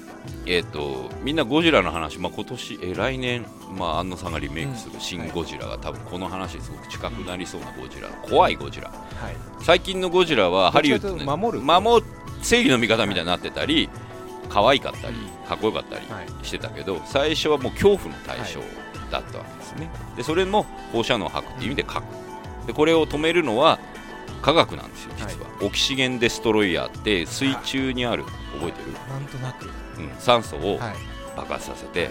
[0.46, 8.08] えー、とみんなゴジラの話、まあ、今年え来年、まあ、安野さんがリメイクする「新ゴジラ」が多分この話にすごく近くなりそうなゴジラ。
[8.28, 8.88] 怖いゴジラ。
[8.88, 9.37] はい。
[9.60, 11.64] 最近のゴジラはハリウッド、ね、どっちかというと守る。
[11.64, 12.04] 守
[12.42, 13.88] 正義の味方みたいになってたり
[14.48, 15.16] 可愛かったり
[15.48, 16.46] かっこよかったりはい。
[16.46, 18.60] してたけど最初はもう恐怖の対象
[19.10, 19.90] だったわけですね。
[20.16, 22.04] でそれも放射能を吐くっていう意味で核。
[22.66, 23.78] でこれを止めるのは
[24.42, 28.24] 科学なんですよ実は、オキシゲンデストロイヤーって水中にある。
[28.54, 29.64] 覚えてる、なんとなく。
[29.98, 31.14] うん、酸素をはい。
[31.37, 32.10] 爆発させて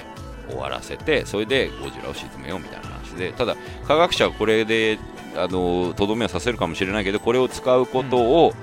[0.50, 3.56] 終わらせてそれでゴジラを沈めようみたいな話でただ
[3.88, 5.00] 科学者はこれで
[5.36, 8.54] あのとどめをさせるかもしれないけどこれを使うことを、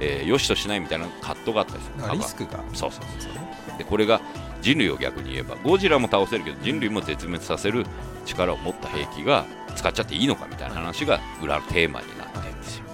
[0.00, 2.62] えー良しとしないみたいな葛藤があったりするリスクが。
[2.72, 3.78] そうそうそう。
[3.78, 4.20] でこれが
[4.60, 7.86] 人類を逆に言えばゴジラも倒せるけど人類も絶滅させる
[8.26, 12.84] 力を持った兵器が使っちゃっていいのかみたいな話が裏のテーマになってるんですよ。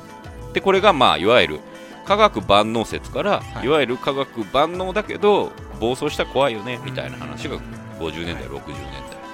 [0.53, 1.61] でこれがまあいわゆる
[2.05, 3.67] 科学万能説から、はい。
[3.67, 7.59] い、わゆる科学万能だけど暴走したら怖いよねみたいな話が
[7.99, 8.77] 50年代、60年
[9.11, 9.25] 代。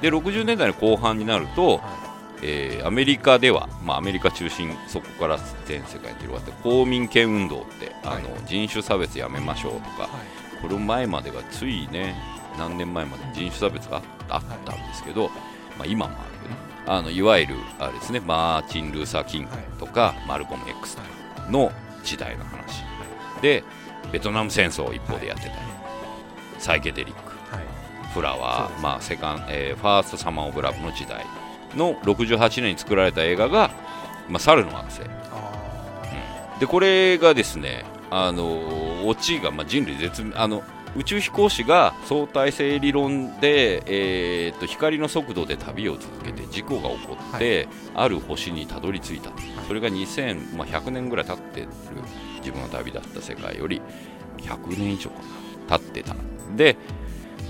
[0.00, 1.82] で60年代の後半になると、は
[2.42, 8.42] えーアメリカでは、まあ、アメリカ中心そこから全世界に広がって公民権運動ってあの、はい。
[8.46, 10.62] 人種差別やめましょうとか、はい。
[10.62, 12.14] これ前までがついね
[12.58, 15.28] 何年前まで人種差別がああったんですけど、
[15.78, 21.08] まあ、今もあるけどあのいわゆるあれですねマーチン・ルーサー・キングとか、マルコム X とか
[21.50, 21.70] の
[22.02, 22.82] 時代の話。
[23.42, 23.62] で
[24.12, 25.54] ベトナム戦争を一方でやってたり、
[26.58, 27.20] サイケデリック。
[27.20, 27.29] はい
[28.12, 31.24] フラワー、まあ、セカン、えーファーストサマー・オブ・ラブの時代
[31.76, 33.70] の68年に作られた映画が、
[34.28, 35.02] まあ、猿の惑星。
[35.32, 40.62] あでこれがですねあのオチが、まあ、人類絶滅あの
[40.96, 49.30] 宇宙飛行士が相対性理論で、えーっと光の速度で旅を続けて事故が起こって、ある星にたどり着いた、
[49.68, 51.68] それが2000、まあ、100年ぐらい経ってる
[52.40, 53.80] 自分の旅だった世界より
[54.38, 55.20] 100年以上か
[55.68, 56.16] な経ってた。
[56.56, 56.76] で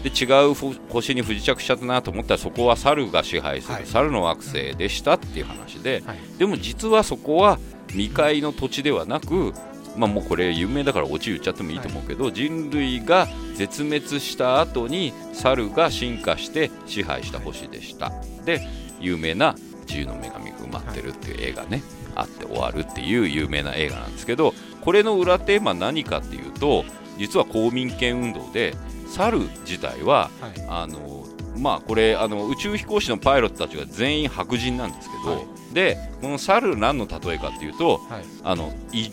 [0.03, 3.87] で違うほ星に不時着しちゃったなと思ったらそこは猿が支配する、はい。
[3.87, 6.19] 猿の惑星でしたっていう話で、はい。
[6.39, 7.59] でも実はそこは
[7.89, 9.53] 未開の土地ではなく、
[9.97, 18.13] まあ、もうこれ有名だからオチ言っちゃってもいいと思うけど、人類が絶滅した後に猿が進化して支配した星でした、
[18.45, 18.67] で
[19.01, 19.55] 有名な
[19.87, 21.83] 「自由の女神が埋まってる」っていう映画ね、
[22.15, 26.85] あって終わるっていう有名な映画なんですけどこれの裏テーマ何かっていうと
[27.19, 28.75] 実は公民権運動で
[29.11, 30.53] 猿自体ははい。
[30.69, 35.75] あのまあこれあの宇宙飛行士のパイロットたちが全員白人なんですけど、はい。
[35.75, 38.25] でこの猿何の例えかっていうとはい。
[38.45, 39.11] あの異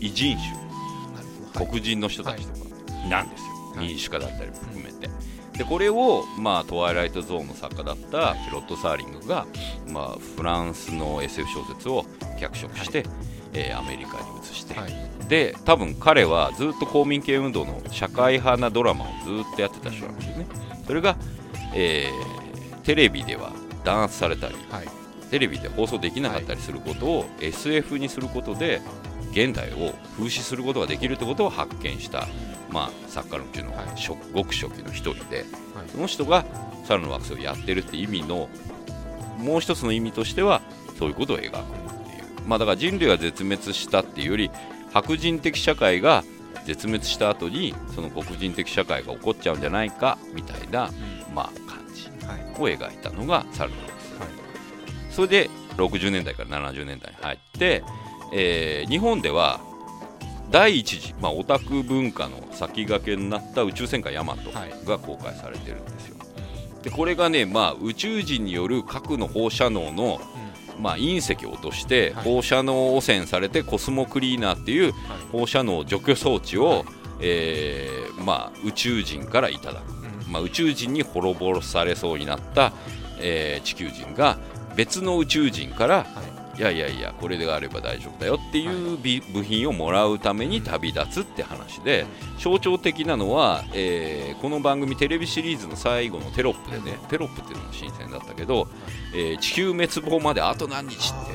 [0.00, 1.66] 異人種。
[1.66, 2.70] 黒人の人たちとか
[3.08, 3.88] なんですよ、はい。
[3.88, 5.10] 民主化だったりも含めて。
[5.58, 9.46] でこれを、まあ、トワイライトゾーンの作家だったピロット・サーリングが、
[9.88, 12.06] まあ、フランスの SF 小説を
[12.40, 13.04] 脚色して、
[13.52, 14.92] えーアメリカに移して、はい
[15.28, 20.46] で多分彼はずっと公民権運動の社会派なドラマをずっとやってた人なんですよね。
[20.86, 21.16] それが、
[21.74, 22.42] えー
[22.82, 23.52] テレビでは
[23.84, 24.88] 弾圧されたりはい。
[25.30, 28.82] テレビで放送できなかったりすることを SF にすることで
[29.30, 32.26] 現代を風刺することができるってことを発見した、
[32.70, 33.86] まあ、作家のうちのはい。
[33.96, 35.88] 初ごく初期の一人ではい。
[35.90, 36.44] その人が
[36.84, 38.48] 猿の惑星をやってるって意味の
[39.38, 40.60] もう一つの意味としては
[40.98, 41.62] そういうことを描くっていう、
[42.46, 44.50] まあ、だから人類が絶滅したっていうより
[44.92, 46.24] 白人的社会が
[46.64, 50.90] 絶滅した後にその黒人的社会が起こっちゃうんじゃないかみたいな、
[51.34, 52.40] まあ、感じはい。
[52.60, 54.20] を描いたのが猿の惑星。
[54.20, 54.28] はい。
[55.10, 57.82] それで60年代から70年代に入って、
[58.32, 59.60] えー日本では
[60.50, 64.86] 第一次、まあ、オタク文化の先駆けになった宇宙戦艦ヤマトはい。
[64.86, 66.16] が公開されてるんですよ。
[66.82, 70.20] でこれがね、まあ、宇宙人による核の放射能の、
[70.80, 72.24] まあ、隕石を落としてはい。
[72.24, 74.92] 放射能汚染されてコスモクリーナーっていうはい。
[75.30, 76.84] 放射能除去装置を、はい。
[77.20, 79.92] えーまあ、宇宙人からいただく。
[80.26, 80.32] うん。
[80.32, 82.72] まあ、宇宙人に滅ぼされそうになった、
[83.20, 84.38] えー地球人が
[84.76, 86.04] 別の宇宙人からは
[86.58, 92.04] いやいやいやこれであれば大丈夫だよっていうび部品をもらうために旅立つって話で
[92.38, 98.68] 象徴的なのは、えーこの番組テレビシリーズの最後のテロップでねテロップっていうのも新鮮だったけど、
[99.14, 101.34] えー地球滅亡まであと何日って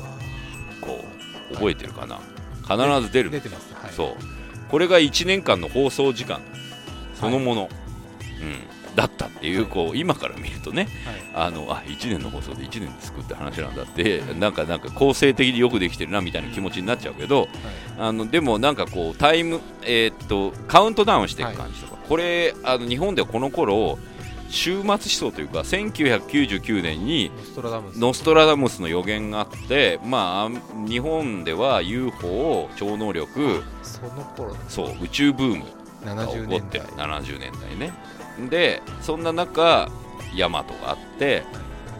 [0.80, 1.02] こ
[1.50, 2.20] う覚えてるかな？
[2.62, 2.76] 必
[3.06, 3.30] ず出る。
[3.30, 3.74] 出てます。
[3.74, 3.92] はい。
[3.92, 4.14] そう。
[4.70, 6.42] これが1年間の放送時間。
[7.14, 7.68] そのもの、
[8.42, 10.88] うん、だったっていうこう今から見るとね
[11.34, 11.48] はい。
[11.48, 17.46] あのあ1年の放送で1年で作って話なんだってなんかなんか構成的によくできてるなみたいな気持ちになっちゃうけど
[17.96, 23.98] あのでもなんかこうタイム、えーっとカウントダウンしていく感じとか、これあの日本ではこの頃
[24.50, 27.30] 終末思想というか1999年に
[27.96, 28.80] ノストラダムス。
[28.80, 35.64] の予言があって、まあ、日本では UFO 超能力その頃そう宇宙ブーム
[36.04, 37.06] が起70こって年代。
[37.06, 37.92] 70年代ね
[38.48, 39.90] でそんな中
[40.34, 41.42] ヤマトがあって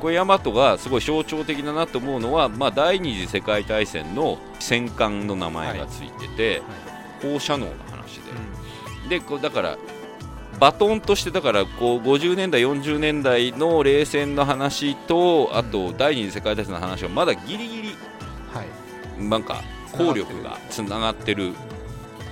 [0.00, 6.62] これヤマトがすごい象徴的だなと思うのは、まあ、第二次世界大戦の戦艦の名前がついてて、
[7.20, 8.20] 放射能の話
[9.08, 9.76] で、でこうだから
[10.60, 17.88] バトンとしてだからこう50年代40年代の冷戦の話とあと第二次世界大戦の話はまだギリギリ
[18.52, 19.22] はい。
[19.22, 21.52] なんか効力がつながってる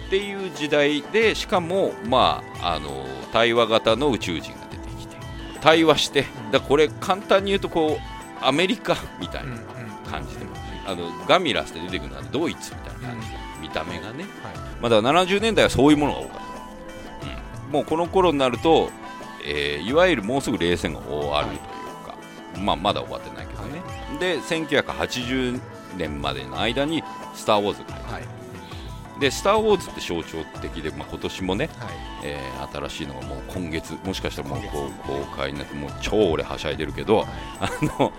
[0.06, 5.16] っていう時代でしかも、まあ、あの対話型の宇宙人が出てきて
[5.60, 9.58] 対話してだこれ簡単に言うとこうアメリカみたいなは
[10.08, 10.46] 感じで
[10.86, 14.26] あのガミラスで出てくるのはドイツみたいな感じで見た目がね、い。
[14.80, 16.38] まあ、だから70年代はそういうものが多かっ
[17.60, 18.90] た、うん、もうこの頃になると、
[19.44, 21.58] えーいわゆるもうすぐ冷戦が終わるという
[22.06, 22.14] か、
[22.60, 23.82] まあ、まだ終わってないけどね、
[24.20, 25.60] で1980
[25.96, 27.02] 年までの間に
[27.34, 28.45] 「スター・ウォーズ」が入ってはい
[29.20, 31.88] で「スター・ウォーズ」って象徴的で、まあ、今年もね、はい。
[32.24, 37.26] えー新しいのがもう今月もしかしたらもうこう公開になってもう超俺はしゃいでるけど、
[37.60, 38.12] あの、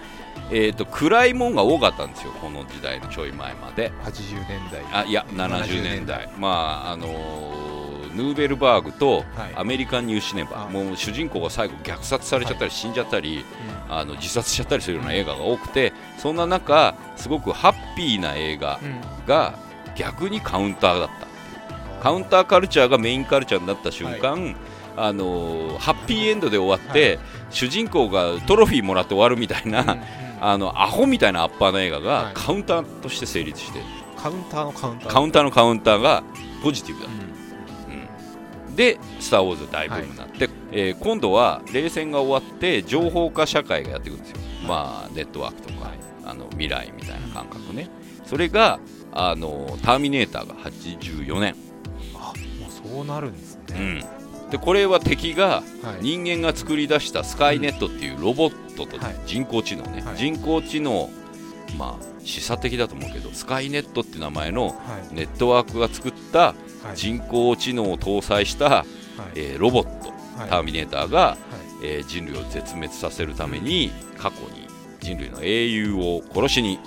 [0.52, 3.92] えー、と暗いもんが多かったんですよこの時代のちょい前まで。
[4.04, 4.82] 80年代。
[4.94, 6.30] あいや70 70年代。
[6.38, 7.68] まああのー
[8.16, 9.54] ヌーベルバーグとはい。
[9.56, 10.70] アメリカン・ニューシネバ、あ。
[10.70, 13.46] もう主人公が最後虐殺されちゃったり死んじゃったり、
[13.90, 18.80] あの自殺しちゃったりするような映画が多くてそんな中すごくハッピーな映画
[19.28, 19.54] が
[19.98, 21.28] 逆にカウンターだった。
[22.04, 24.56] カウンターカルチャーがメインカルチャーになった瞬間、
[24.96, 30.04] あのーハッピーエンドで終わって、主人公がトロフィーもらって終わるみたいな、うんうん。
[30.40, 32.06] あのアホみたいなアッパーな映画はい。
[32.06, 33.82] がカウンターとして成立して、
[34.16, 35.10] カウンターのカウンター。
[35.10, 36.24] カウンターのカウンターが
[36.64, 37.10] ポジティブだ
[37.88, 38.70] うん。
[38.70, 38.76] うん。
[38.76, 45.92] で「スター・ウォーズ」大ブームになって、えー今度は冷戦が終わって情報化社会がやってくるんですよ、まあ、ネットワークとか、
[46.26, 47.90] あの未来みたいな感覚ね。
[48.26, 48.80] それが
[49.12, 51.56] あのターミネーターが84年、
[52.16, 56.04] あもうそうなるんですうねん、でこれは敵がはい。
[56.04, 59.16] 人間が作り出したスカイネットっていうロボットとはい。
[59.26, 60.18] 人工知能ね、はい。
[60.18, 61.10] 人工知能
[61.78, 64.74] まあ示唆的だと思うけどスカイネットって名前のは
[65.12, 65.16] い。
[65.16, 66.54] ネットワークが作ったは
[66.94, 66.96] い。
[66.96, 68.86] 人工知能を搭載した、はい。
[69.36, 70.50] えーロボットはい。
[70.50, 71.38] ターミネーターが、は
[71.82, 71.86] い。
[71.86, 74.68] えー人類を絶滅させるために過去に
[75.00, 76.80] 人類の英雄を殺しに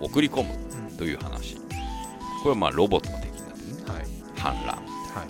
[0.00, 0.06] うん。
[0.06, 0.50] 送り込む
[0.90, 1.35] うんという話
[2.46, 4.06] これはまあロボットが敵になねはい。
[4.38, 4.76] 反乱。
[4.76, 5.26] は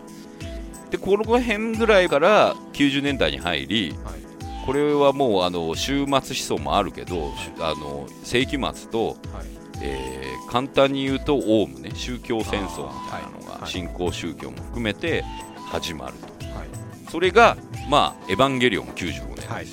[0.87, 0.91] い。
[0.91, 4.17] でこの辺ぐらいから90年代に入りはい
[4.67, 9.17] これはもうあの終末思想もあるけど、あの世紀末と、はい。
[9.83, 15.25] えー簡単に言うとオウムね宗教戦争みたいなのが新興宗教も含めて
[15.71, 16.47] 始まると。
[16.47, 16.69] はい。
[17.11, 17.57] それが
[17.89, 19.65] まあエヴァンゲリオン95年ですよ、はい。
[19.65, 19.71] は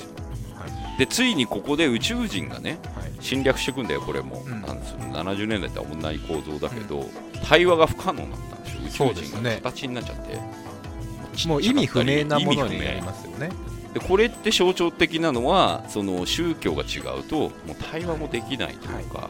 [0.95, 0.97] い。
[0.97, 3.13] でついにここで宇宙人がねはい。
[3.19, 4.61] 侵略していくんだよこれも、うん。
[4.61, 7.05] なんですよ70年代とは同じ構造だけど、
[7.43, 10.39] 対話が不可能になったんですよ宇宙人が形になっちゃって。
[11.47, 13.49] もう意味不明なものになりますよね。
[13.93, 17.49] でこれって象徴的なのはその宗教が違うともう
[17.91, 19.29] 対話もできないというか、は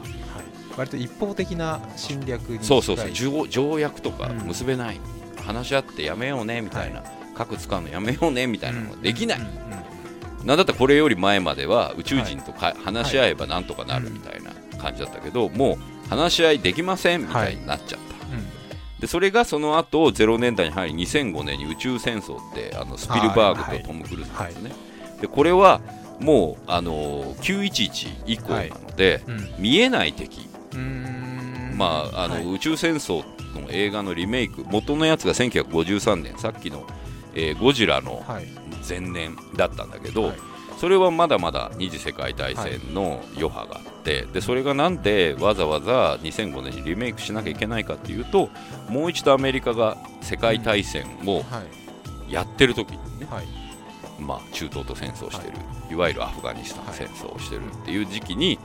[0.76, 3.10] 割と一方的な侵略にそうそうそう。
[3.12, 4.46] 条条約とかうん。
[4.48, 5.00] 結べない、
[5.44, 7.02] 話し合ってやめようねみたいな、
[7.34, 9.64] 核使うのやめようねみたいなのができない、うんうんうん
[10.44, 18.00] なんだったらこれより前までは宇宙人とか、話し合えばなんとかなるみたいな感じだったけど、もう話し合いできませんみたいになっちゃっ
[19.04, 24.72] でそれがその後0年代に入り2005年に宇宙戦争ってあのスピルバーグとトム・クルーズなんですね、
[25.20, 25.82] でこれは
[26.20, 29.54] もうあの911以降なので、うん。
[29.58, 30.48] 見えない敵、
[31.76, 32.54] まああのはい。
[32.54, 33.24] 宇宙戦争
[33.60, 36.86] の映画のリメイク元のやつが1953年さっきの、
[37.34, 38.46] えーゴジラのはい。
[38.88, 40.53] 前年だったんだけど、はい
[40.84, 48.50] それはまだまだ二次世界大戦の余波があって、でそれがなんでわざわざ2005年にリメイクしなきゃいけないかっていうと
[48.90, 51.62] もう一度アメリカが世界大戦をは
[52.28, 52.32] い。
[52.34, 53.46] やってる時にね、はい。
[54.20, 55.56] まあ、中東と戦争してる、
[55.90, 58.58] い、わゆるアフガニスタン戦争をしてるっていう時期に、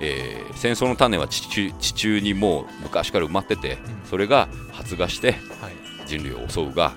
[0.00, 3.78] えー戦争の種は地中地中にもう昔から埋まってて、ん。
[4.04, 5.72] それが発芽してはい。
[6.04, 6.92] 人類を襲うが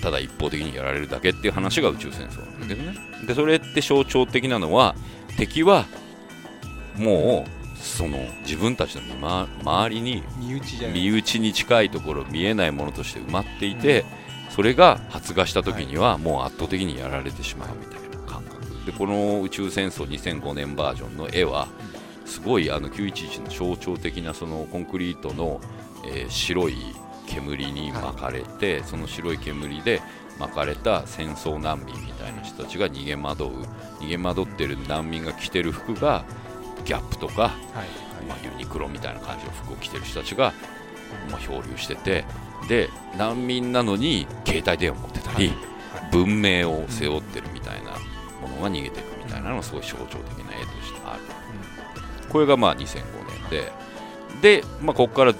[0.00, 4.94] ただ一方的にやられるだけっていう話が宇宙戦争なんだけどね、でそれって象徴的なのは
[5.36, 5.86] 敵は
[6.96, 14.04] もうその自分たちの見ま周りに身内に近いところ見えないものとして埋まっていて、
[14.50, 18.84] それが発芽した時にはもう圧倒的にやられてしまうみたいな感覚。
[18.84, 21.68] でこの宇宙戦争2005年バージョンの絵は
[22.24, 25.60] すごいあの911の象徴的なそのコンクリートの、
[26.04, 26.76] えー白い
[27.28, 30.00] 煙に巻かれて、その白い煙で
[30.38, 33.48] 巻かれた戦争難民みたいな人たちが逃げ惑う
[34.00, 36.24] 逃げ惑ってる難民が着てる服が
[36.84, 40.52] ギャップとか、はいまあ、ユニクロみたいな感じの服を着てる人たちが、
[41.30, 42.24] まあ、漂流してて
[42.68, 45.68] で難民なのに携帯電話持ってたり、はい
[46.10, 47.92] 文明を背負ってるみたいな
[48.40, 51.22] ものが逃げていくみたいなのがすごい象徴的な絵としてある、
[52.28, 53.02] これがまあ2005
[53.42, 53.72] 年で
[54.40, 55.34] で、まあ、ここから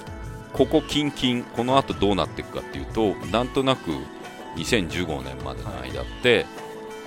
[0.59, 3.91] ここ近々この後どうなっていくかっていうとなんとなく
[4.57, 6.45] 2015年までの間って、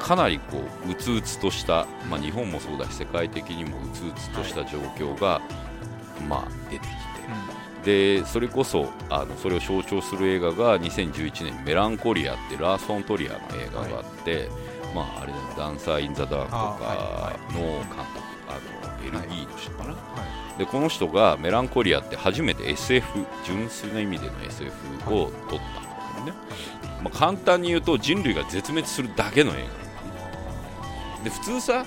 [0.00, 5.42] かなりこううつうつとした、まあ、日本もそうだし世界的にもうつうつとした状況が、
[6.26, 6.88] まあ、出てき
[7.84, 14.48] て、でそれこそあのそれを象徴する映画が2011年に「メランコリア」ってラース・フォントリアの映画があって、
[14.94, 17.82] まああれだよダンサー・イン・ザ・ダークとかの監
[18.14, 19.96] 督あのベルギーの人かな、は
[20.58, 24.72] でこの人がメランコリアって初めて SF 純粋な意味での SF
[25.14, 25.80] を撮った
[26.12, 26.32] んだよね、
[27.02, 29.64] まあ、簡単に言うと人類が絶滅するだけの映
[31.18, 31.86] 画で普通さ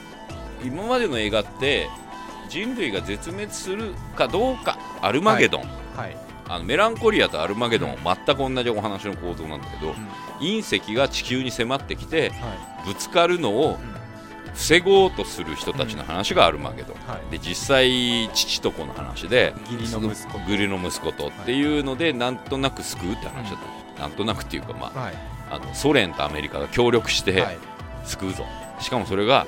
[0.64, 1.88] 今までの映画って
[2.50, 5.66] 人類が絶滅するかどうかアルマゲドン、い。
[5.96, 6.18] はい。
[6.48, 9.96] あのメランコリアとアルマゲドンは全く同じお話の構造なんだけど、ん。
[10.40, 13.80] 隕石が地球に迫ってきてはぶつかるのを
[14.56, 17.32] 防ごうとする人たちの話がアルマゲドン、いはい。
[17.32, 20.40] で実際父と子の話で義理の息子。
[20.48, 23.60] グリの息子とっていうので、なんとなく救うって話だっ
[23.96, 25.14] た、なんとなくっていうか、まあ、はい。
[25.52, 27.58] あのソ連とアメリカが協力してはい。
[28.06, 28.46] 救うぞ、
[28.80, 29.46] しかもそれが、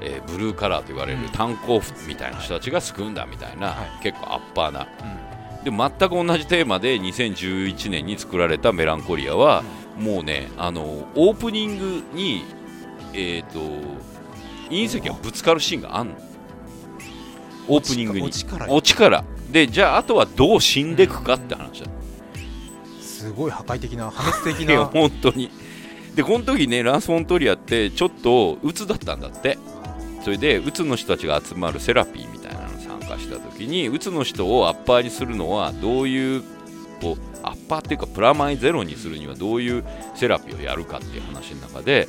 [0.00, 1.28] えーブルーカラーと言われるうん。
[1.28, 4.02] 炭鉱夫みたいな人たちが救うんだみたいな、はい。
[4.02, 4.86] 結構アッパーな。
[5.64, 9.64] で全く同じテーマで2011年に作られた「メランコリアは」
[9.98, 12.44] もうねあのオープニングに、
[13.12, 13.58] えー、と
[14.70, 16.14] 隕石がぶつかるシーンがあんの。
[17.68, 18.26] オープニングに。
[18.26, 19.24] 落ちから落ちから。
[19.50, 21.90] でじゃああとはどう死んでいくかって話だ。
[23.00, 24.84] すごい破壊的な破滅的な。
[24.92, 25.50] 本当に。
[26.14, 29.58] でこの時ねランス・フォントリアってちょっと鬱だったんだって。
[30.22, 36.42] それで鬱の人たちが集まるセラピーみたいなのに参加した時に鬱の人をアッパーにするのはどういう
[37.00, 42.08] こうアッパーっていうかプラマイゼロにするにはどういうセラピーをやるかっていう話の中で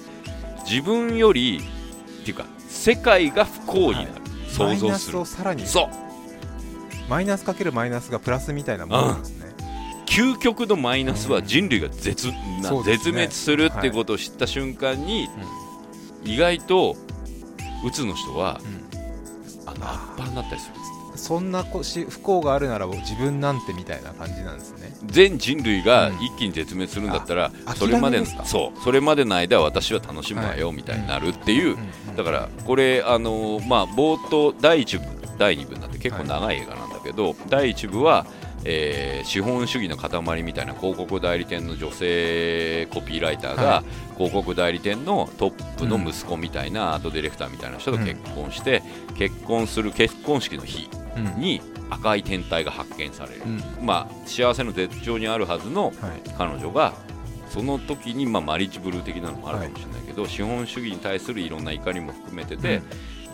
[0.69, 1.61] 自分より
[2.31, 4.09] っていうか世界が不幸になる、
[4.47, 5.65] 想マイナス像するをさらに。
[5.65, 5.87] そう。
[7.09, 9.49] マイナスかけるマイナスがプラスみたいなものなんですね。
[10.05, 12.83] 究極のマイナスは人類が絶,、うですね。
[12.83, 15.27] 絶滅するってことを知った瞬間に、
[16.23, 16.95] 意外と
[17.83, 18.59] うつの人は
[19.65, 20.75] あのアッパーになったりする
[21.19, 24.91] そんなこし不幸があるなら自分なんてみたいな感じなんですね。
[25.05, 26.15] 全人類がうん。
[26.19, 30.75] 一気に絶滅するんだったら、あそれまでそうそれまでの間は私は楽しむわよ、はい。
[30.75, 38.27] みたいになるっていう、うんだからこれあのまあ冒頭第1部第2部になって結構長い映画なんだけど、第1部は、
[38.65, 43.83] えー資本主義の塊みたいな広告代理店の女性コピーライターが、は
[44.15, 48.81] 広告代理店のトップの息子みたいなアートディレクターみたいな人と結婚して、
[49.15, 51.41] 結婚する結婚式の日うん。
[51.41, 53.85] に赤い天体が発見される、うん。
[53.85, 55.93] まあ、幸せの絶頂にあるはずのはい。
[56.37, 56.93] 彼女が
[57.49, 62.81] その時に、まあ、マリッジブルー的なのもあるかもしれないけど、資本主義に対するいろんな怒りも含めてて、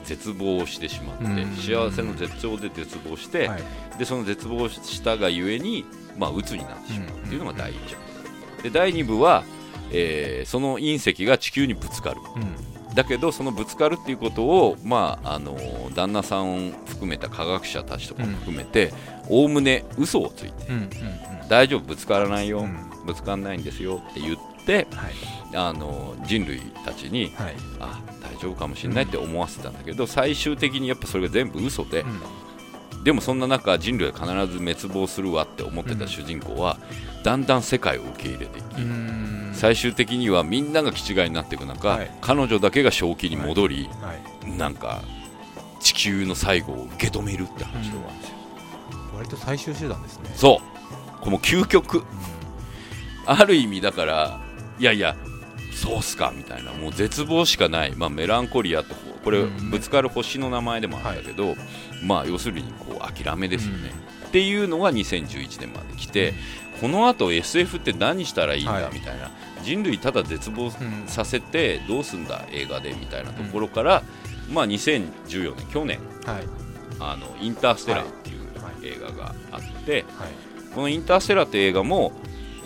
[0.06, 1.56] 絶望してしまって、うん。
[1.56, 3.64] 幸せの絶頂で絶望して、はい。
[3.98, 5.86] でその絶望したがゆえに、
[6.18, 7.76] まあ、鬱になってしまうっていうのが第1
[8.58, 9.44] 部で第2部は、
[9.92, 12.18] えーその隕石が地球にぶつかる。
[12.36, 12.96] うん。
[12.96, 15.58] だけどそのぶつかるっていうことを、まあ、あの
[15.94, 18.94] 旦那さんを含めた科学者たちとかも含めて
[19.28, 20.90] おおむね嘘をついてうんうん
[21.50, 22.90] 大丈夫ぶつからないよ、うん。
[23.06, 25.14] ぶつからないんですよって言ってはい。
[25.58, 27.56] あの人類たちにはい。
[27.82, 28.15] あ大
[28.46, 32.06] 丈夫かもしれないって思わせてたんだけど、最終的にやっぱそれが全部嘘で、
[33.04, 36.78] でもそんな中人類は必ず滅亡するわって思ってた主人公は、
[37.24, 39.52] だんだん世界を受け入れていき、うん。
[39.54, 42.12] 最終的にはみんなが気違いになっていく中、はい。
[42.22, 44.14] 彼女だけが正気に戻り、は
[44.48, 44.58] い。
[44.58, 45.02] なんか
[45.80, 48.36] 地球の最後を受け止めるって話で終わるんですよ、
[49.16, 50.32] 割と最終手段ですね。
[50.36, 51.24] そう。
[51.24, 52.04] この究極。
[53.28, 54.40] ある意味だから
[54.78, 55.16] いやいや
[55.76, 59.70] そうっすかみたいなもう絶望しかない、まあ、メランコリアとこれうん。
[59.72, 61.56] ぶつかる星の名前でもあるんだけど、
[62.04, 63.92] まあ要するにこう諦めですよね、
[64.28, 66.34] っていうのが2011年まで来て、
[66.80, 68.82] このあと SF って何したらいいんはい。
[68.84, 69.32] だみたいな、
[69.64, 71.08] 人類ただ絶望うん。
[71.08, 72.46] させてどうすんだ？
[72.52, 74.04] 映画でみたいなところから、
[74.52, 76.00] まあ、2014年去年。
[76.26, 76.44] はい。
[77.00, 78.74] あのインターステラーっていうはい。
[78.86, 80.04] 映画があって、はい。
[80.76, 82.12] このインターステラーって映画も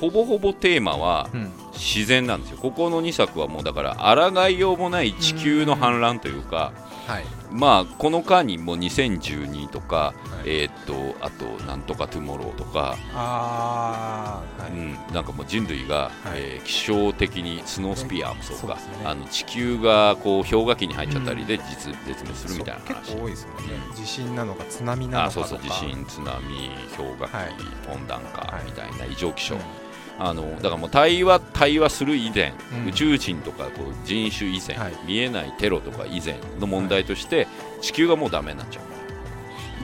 [0.01, 2.57] ほぼほぼテーマはうん自然なんですよ。
[2.61, 3.95] ここの2作はもうだから
[4.33, 6.73] 抗いようもない地球の反乱というか、
[7.07, 7.25] はい。
[7.51, 10.13] まあこの間にもう2012とか、は
[10.45, 10.49] い。
[10.49, 14.71] えーっとあとなんとかトゥモローとか、ああはい。
[14.73, 16.11] うん、なんかもう人類が、はい。
[16.35, 18.81] えー気象的にスノースピアもそうかね。
[19.05, 22.99] あの地球がこう氷河期に入っちゃったりで実絶滅するみたいな話。
[23.05, 23.95] 結構多いですもんね。
[23.95, 25.31] 地震なのか津波なのあか。
[25.31, 26.35] そうそう地震津波
[26.97, 27.47] 氷河期、はい。
[27.95, 29.61] 温暖化はいみたいな異常気象、うん
[30.19, 32.53] あのだからもう対話対話する以前、
[32.83, 32.89] うん。
[32.89, 34.93] 宇宙人とかこう人種以前、はい。
[35.05, 37.47] 見えないテロとか以前の問題として、
[37.81, 38.83] 地球がもうダメになっちゃう。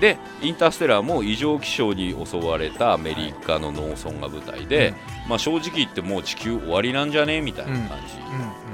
[0.02, 4.94] でインターステラーも異常気象に襲われたアメリカの農村が舞台で、
[5.30, 8.08] まあ、正直言ってもう地球終わりなんじゃねみたいな感うん。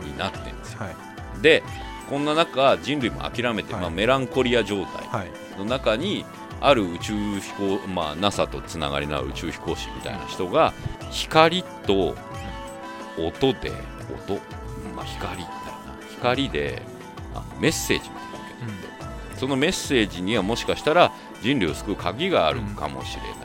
[0.04, 1.42] じになってるんですよ、はい。
[1.44, 1.62] で
[2.10, 3.82] こんな中人類も諦めて、はい。
[3.84, 5.60] まあ、メランコリア状態はい。
[5.60, 6.26] の中に
[6.62, 10.74] ある宇宙飛行、まあ、NASA とつながりのある宇宙飛行士みたいな人が
[11.10, 12.16] 光と
[13.18, 13.72] 音で
[14.30, 14.36] 音、
[14.96, 15.48] まあ、光だよ
[15.88, 16.82] な光で
[17.34, 23.36] あメッセージみたいなけ取って、そのメッセージにはもしかしたら人類を救う鍵があるかもしれないっ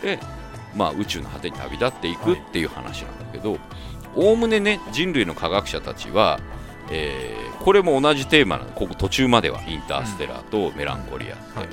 [0.00, 0.26] て言って、
[0.74, 3.58] まあ、宇宙の果てに旅立っていくっていう話なんだけど
[4.16, 6.40] おおむねね人類の科学者たちは、
[6.90, 8.70] えーこれも同じテーマなの。
[8.70, 11.68] ここ途中まではインターステラーとメランコリアって、はい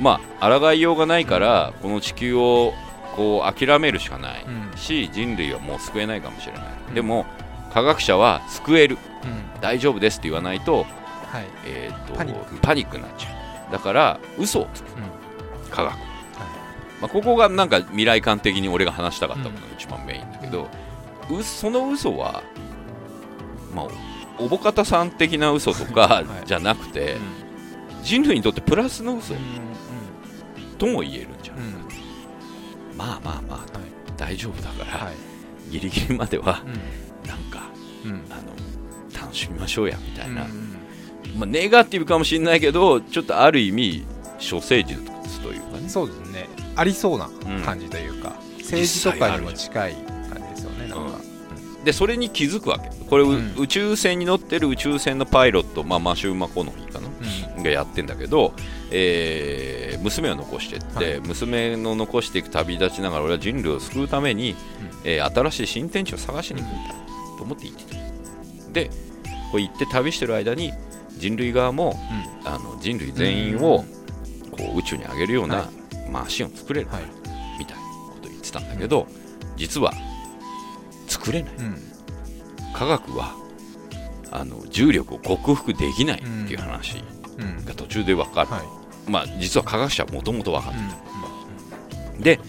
[0.00, 2.74] まあ抗いようがないからこの地球を
[3.16, 4.44] こう諦めるしかない。
[4.44, 4.76] うん。
[4.76, 6.94] し人類はもう救えないかもしれない、うん。
[6.94, 7.26] でも
[7.72, 8.98] 科学者は救える。
[9.24, 9.60] うん。
[9.60, 10.84] 大丈夫ですって言わないと,、
[11.26, 11.46] はい。
[11.64, 12.32] えーとパニ
[12.84, 12.98] ック。
[12.98, 13.30] になっちゃ
[13.68, 13.72] う。
[13.72, 14.86] だから嘘をつく。
[14.96, 15.70] うん。
[15.70, 15.98] 科学、ま
[17.02, 20.68] あ、ここがなんか未来観的に俺が話したかったことが一番メインだけど、
[21.30, 22.42] うその嘘は
[23.74, 23.86] まあ
[24.38, 26.46] おぼかたさん的な嘘とか い。
[26.46, 28.02] じゃなくて、うん。
[28.02, 29.34] 人類にとってプラスの嘘。
[29.34, 29.65] うん
[30.76, 31.72] とも言えるんじゃん、うんうん。
[32.96, 33.86] まあまあまあはい。
[34.16, 35.14] 大丈夫だから、はい。
[35.70, 37.28] ギリギリまではうん。
[37.28, 37.70] なんか
[38.04, 38.22] うん。
[38.30, 40.76] あの楽しみましょうやみたいな、うん
[41.36, 44.04] まあ、ネガティブかもしれないけどちょっとある意味
[44.38, 45.02] 処世術
[45.40, 45.88] というかね。
[45.88, 46.48] そうですね。
[46.76, 47.28] ありそうな
[47.64, 51.18] 感じというか、政治とかにも近い感じですよねなんか、
[51.84, 52.90] でそれに気づくわけ。
[53.06, 53.54] これ、ううん。
[53.56, 56.85] 宇宙船に乗ってる宇宙船のパイロット、まあ、マシュー・マコノヒ
[57.72, 58.52] やってんだけど、
[58.90, 61.20] えー娘を残してって、はい。
[61.20, 64.54] 娘の残していく旅立ちながら俺は人類を救うために、
[65.04, 66.94] えー新しい新天地を探しに行くんだ
[67.38, 68.72] と思って行ってた。
[68.72, 68.90] で
[69.50, 70.72] こう行って旅してる間に
[71.16, 71.98] 人類側も
[72.44, 73.84] あの人類全員を
[74.50, 75.68] こう宇宙に上げるようなは
[76.10, 77.02] マシンを作れるはい。
[77.58, 79.06] みたいなことを言ってたんだけど
[79.56, 79.92] 実は
[81.08, 81.54] 作れない。
[81.58, 81.78] うん。
[82.74, 83.34] 科学は
[84.30, 86.98] あの重力を克服できないっていう話。
[86.98, 87.15] うん
[87.66, 89.10] が途中で分かる、はい。
[89.10, 90.72] まあ実は科学者はもともと分かっ
[92.16, 92.22] うん。
[92.22, 92.40] てで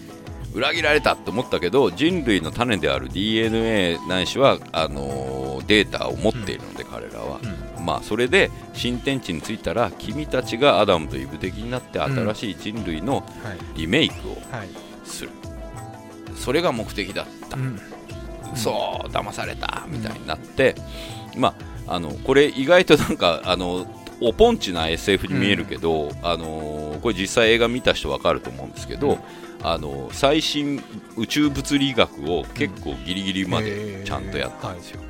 [0.54, 7.40] 裏切られたと思ったけど人類の種である DNA ないしはあのーデータを持っているので、彼らは、
[7.76, 7.84] うん。
[7.84, 12.14] まあそれで新天地に着いたら君たちがアダムとイブ的になってうん。
[12.32, 13.24] 新しい人類のはい。
[13.80, 14.68] リメイクをはい。
[15.04, 15.30] する、
[16.36, 17.78] それが目的だった、うん。
[18.54, 18.70] 嘘
[19.10, 20.74] 騙されたみたいになって、
[21.36, 21.54] ま
[21.86, 23.86] ああのこれ意外となんかあの
[24.20, 29.18] おポンチな SF に見えるけど、あのこれ実際映画見た人わかると思うんですけど、うん。
[29.62, 30.82] あの最新
[31.16, 34.04] 宇宙物理学を結構ギリギリまへでー。
[34.04, 35.00] ちゃんとやったんですよ、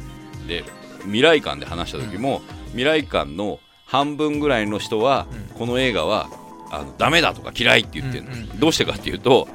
[0.46, 0.64] で
[1.04, 5.59] 未来館で話した時も、未来館の半分ぐらいの人は、うん。
[5.59, 6.28] この映画は
[6.70, 8.61] あのダメだとか嫌いって言ってるの、うんうん。
[8.61, 9.48] どうしてかっていうと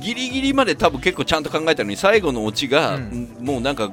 [0.00, 3.36] ギリギリまで多分結構ちゃんと考えたのに最後のオチが、うん。
[3.40, 3.92] もうなんか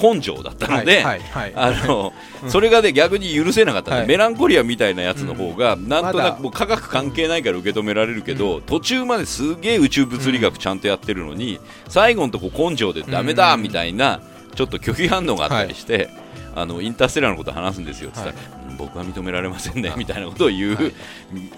[0.00, 1.52] 根性だったので、はいはいはい。
[1.54, 2.12] あの
[2.48, 14.20] それがね逆に許せなかったメランコリアみたいなやつの方が、なんとなくもう科学関係ないから受け止められるけど、途中まですげえ宇宙物理学ちゃんとやってるのに、最後のとこ根性でダメだうんみたいな
[14.54, 16.10] ちょっと拒否反応があったりして、
[16.54, 20.92] あのインターステラーのこと話すんですよって言ったら、うん僕は認められませんねみたいなことを言う、はい。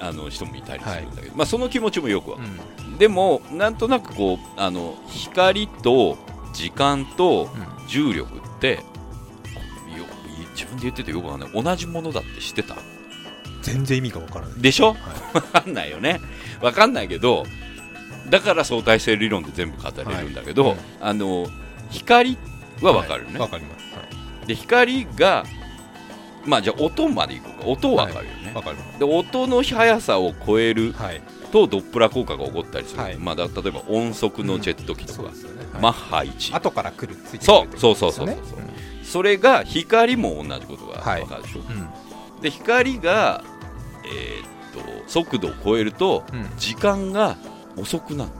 [0.01, 2.49] あの人もいたりするんだけど、まあ、その気持ちもよくわかる
[2.89, 2.99] うん。
[2.99, 6.19] でもなんとなくこうあの光と
[6.53, 8.81] 時間とうん重力ってよ
[10.55, 11.63] 自分で言っててよくわかんない。
[11.63, 12.77] 同じものだって知ってた？
[13.63, 14.61] 全然意味がわからない。
[14.61, 14.95] でしょ？
[14.95, 14.97] は
[15.35, 16.21] わかんないよね。
[16.61, 17.45] わかんないけど
[18.29, 20.73] だから相対性理論で全部語れるんだけど、はい。
[20.75, 21.47] うんあの
[21.91, 22.37] 光
[22.83, 23.95] はわかるね、わかります。
[23.95, 24.03] は
[24.45, 24.47] い。
[24.47, 25.45] で光が
[26.45, 27.67] まあじゃあ音までいこうか。
[27.67, 28.99] 音わかるよね、わかります。
[28.99, 31.23] で音の速さを超えるはい。
[31.53, 33.17] とドップラー効果が起こったりする、はい。
[33.19, 35.43] まあ、だ例えば音速のジェット機とか、そうです。
[35.45, 38.37] よねはいマッハ1後から来るついてくるそうそうそうそうそう。
[39.05, 41.21] それが光も同じことがはい。
[41.23, 41.63] 分かるでしょ、う
[42.39, 42.41] ん。
[42.43, 43.45] で光が、
[44.05, 46.25] えーっと速度を超えると
[46.59, 47.37] 時間が
[47.77, 48.31] 遅くなる。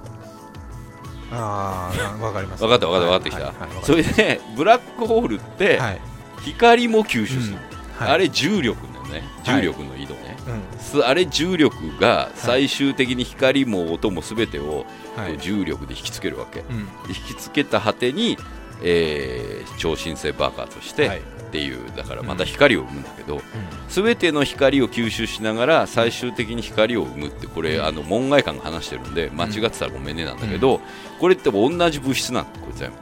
[1.33, 2.61] ああわかります。
[2.61, 6.01] 分かった分かった分かってきた、それでブラックホールってはい。
[6.45, 7.59] 光も吸収する、
[7.99, 9.23] あれ重力だよね。
[9.45, 10.79] 重力の移動ね、うん。
[10.79, 14.87] すあれ重力が最終的に光も音も全てを
[15.17, 15.39] はい。
[15.39, 16.89] 重力で引きつけるわけ、うん。
[17.09, 18.37] 引きつけた果てに、
[18.83, 21.19] えー超新星爆発して、はい。
[21.19, 23.43] っていうだからまた光を生むんだけど、うん。
[23.89, 27.85] 全ての光を吸収しながら最終的に光を生むってこれ、うん。
[27.85, 30.81] あの門外漢が話してるんで間違ってたらごめんねなんだけど、
[31.21, 32.97] これって同じ物質なんだこれ全部。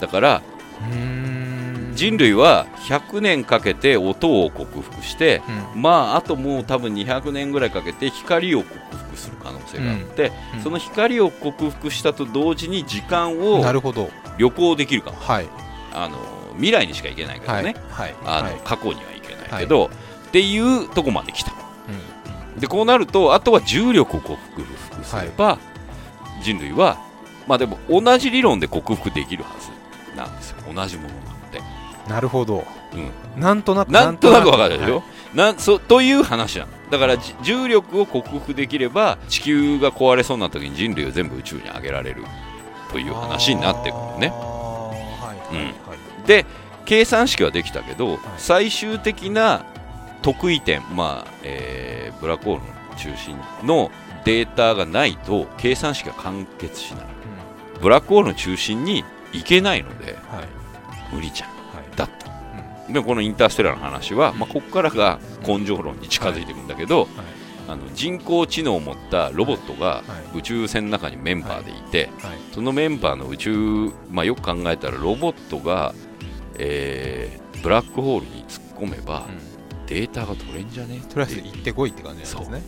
[0.00, 0.42] だから
[2.00, 5.42] 人類は100年かけて音を克服して、
[5.74, 5.82] うん。
[5.82, 10.62] まああともう多分200年ぐらいかけて光を克服する可能性があって、うん。
[10.62, 13.62] その光を克服したと同時に時間を
[14.38, 15.18] 旅行できるかも。
[15.18, 15.48] はい。
[15.92, 16.16] あの
[16.54, 18.14] 未来にしか行けないからね、はい。
[18.24, 18.60] あのはい。
[18.64, 19.90] 過去には行けないけど、
[20.28, 21.52] っていうとこまで来た。
[22.54, 22.60] うん。
[22.60, 25.58] でこうなるとあとは重力を克服すれば、
[26.42, 26.98] 人類は
[27.46, 30.56] まあでも同じ理論で克服できるはずなんですよ。
[30.74, 31.29] 同じもの
[32.10, 32.64] なるほど。
[32.92, 35.02] うん、なんとなくなんとなくわかるでしょ、は
[35.32, 35.36] い。
[35.36, 36.72] なんそという話なの。
[36.90, 42.24] だからじ重力を克服できれば地球が壊れそうにな時に人類を全部宇宙に上げられる。
[42.90, 44.28] という話になってくるのね。
[44.30, 44.92] は
[46.24, 46.44] いで
[46.84, 48.18] 計算式はできたけど、い。
[48.36, 49.64] 最終的な
[50.22, 53.90] 得意点、まあえーブラックホールの中心の
[54.24, 57.06] データがないと計算式が完結しない。
[57.80, 60.60] ブラックホールの中心に行けないのではい。
[61.14, 61.49] 無理じゃん
[62.92, 67.08] でこのインターステラーの話は、まあ、ここからが根性論に近づいていくんだけど、
[67.68, 70.02] あの人工知能を持ったロボットがは
[70.34, 70.38] い。
[70.38, 72.38] 宇宙船の中にメンバーでいて、はい。
[72.52, 75.94] そのメンバーの宇宙、まあ、よく考えたらロボットが、
[76.58, 79.86] えーブラックホールに突っ込めばうん。
[79.86, 81.00] データが取れんじゃね？
[81.12, 82.62] とりあえず行ってこいって感じなんですね。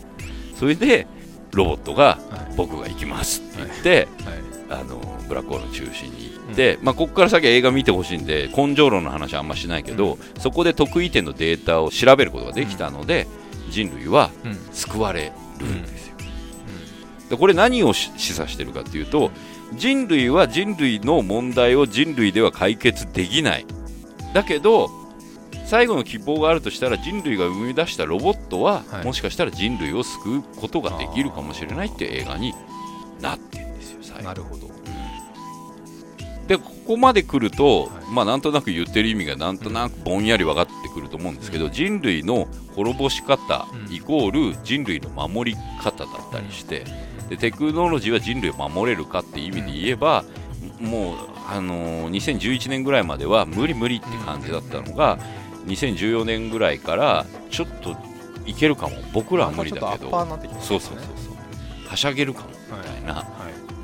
[0.54, 1.06] それで
[1.52, 2.54] ロボットがはい。
[2.56, 4.98] 僕が行きますって言って、はいあの
[5.28, 13.26] ブラックホールの中心に行って、まあ、ここから先は映画見てほしいんで根性論の話はあんましないけど、そこで得意点のデータを調べることができたので、
[13.70, 14.58] 人類はうん。
[14.72, 16.16] 救われるんですよ。
[17.30, 19.30] でこれ何をし示唆してるかっていうと
[19.74, 23.66] 人類は人類の問題を人類では解決できない。
[24.34, 24.90] だけど
[25.64, 29.04] 最後の希望があるとしたら人類が生み出したロボットは、はい。
[29.06, 32.52] もしかしたら人類を救うことができるかもしれないっていう映画に
[33.22, 33.71] なってる
[34.14, 34.72] んですよ最後なるほど。
[36.48, 37.88] でここまで来ると、はい。
[38.12, 43.94] まあ、なんとなく言ってる意味がなんとなくぼんやり分かってくると思うんですけど、人類の滅ぼし方うん。
[43.94, 46.84] イコール人類の守り方だったりして、
[47.28, 50.24] でテクノロジーは人類を守れるかっていう意味で言えば、
[50.80, 51.16] もう、
[51.48, 55.18] あのー2011年ぐらいまでは無理無理って感じだったのが、
[55.66, 57.96] 2014年ぐらいからちょっと
[58.46, 58.96] いけるかも。
[59.12, 60.10] 僕らは無理だけど。
[60.60, 61.88] そうそうそうそう。
[61.88, 63.41] はしゃげるかもみたいな、はい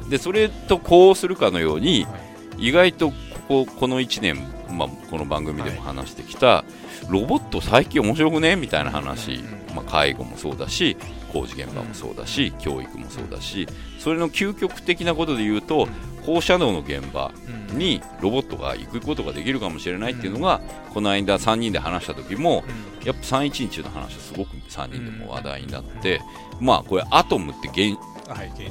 [0.08, 2.10] でそれとこうするかのように、は
[2.58, 3.14] 意外とこ
[3.48, 4.36] ここの1年、
[4.70, 6.64] まあ、この番組でも話してきた、
[7.08, 10.96] ロボット最近面白くねみたいな話、うんまあ、介護もそうだし
[11.32, 13.66] 工事現場もそうだし、教育もそうだし
[13.98, 15.88] それの究極的なことで言うと、
[16.22, 17.32] 放射能の現場
[17.70, 17.78] うん。
[17.78, 20.60] にロボットが行くことができるかもしれないっていうのが、
[20.92, 22.64] この間3人で話した時も
[23.04, 26.20] やっぱ311の話はすごく3人でも話題になって、
[26.60, 27.68] まあこれアトムって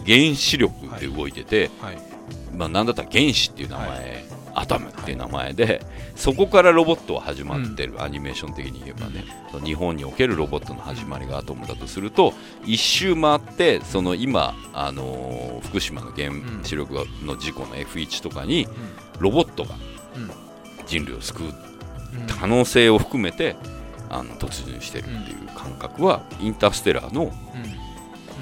[0.06, 1.98] 原子力で動いてて、はい。
[2.56, 3.96] まあ、なんだったら原子っていう名前、は
[4.58, 5.86] アトムっていう名前で、
[6.16, 9.24] そこからロボットは始まってる、アニメーション的に言えばね、
[9.64, 12.34] 日本におけるロボットの始まりがアトムだとすると
[12.66, 16.30] 一周回ってその今、あのー福島の原
[16.64, 18.68] 子力の事故の F1 とかに
[19.20, 19.76] ロボットが
[20.16, 20.32] うん。
[20.88, 21.54] 人類を救ううん。
[22.28, 23.56] 可能性を含めて
[24.10, 27.32] あの突入してるっていう感覚はインターステラーの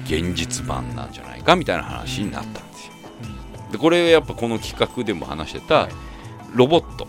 [0.04, 2.92] 現実版なんじゃないかみたいな話になったんですよ。
[3.72, 5.92] でこれやっぱこの企画でも話してたはい。
[6.54, 7.08] ロボット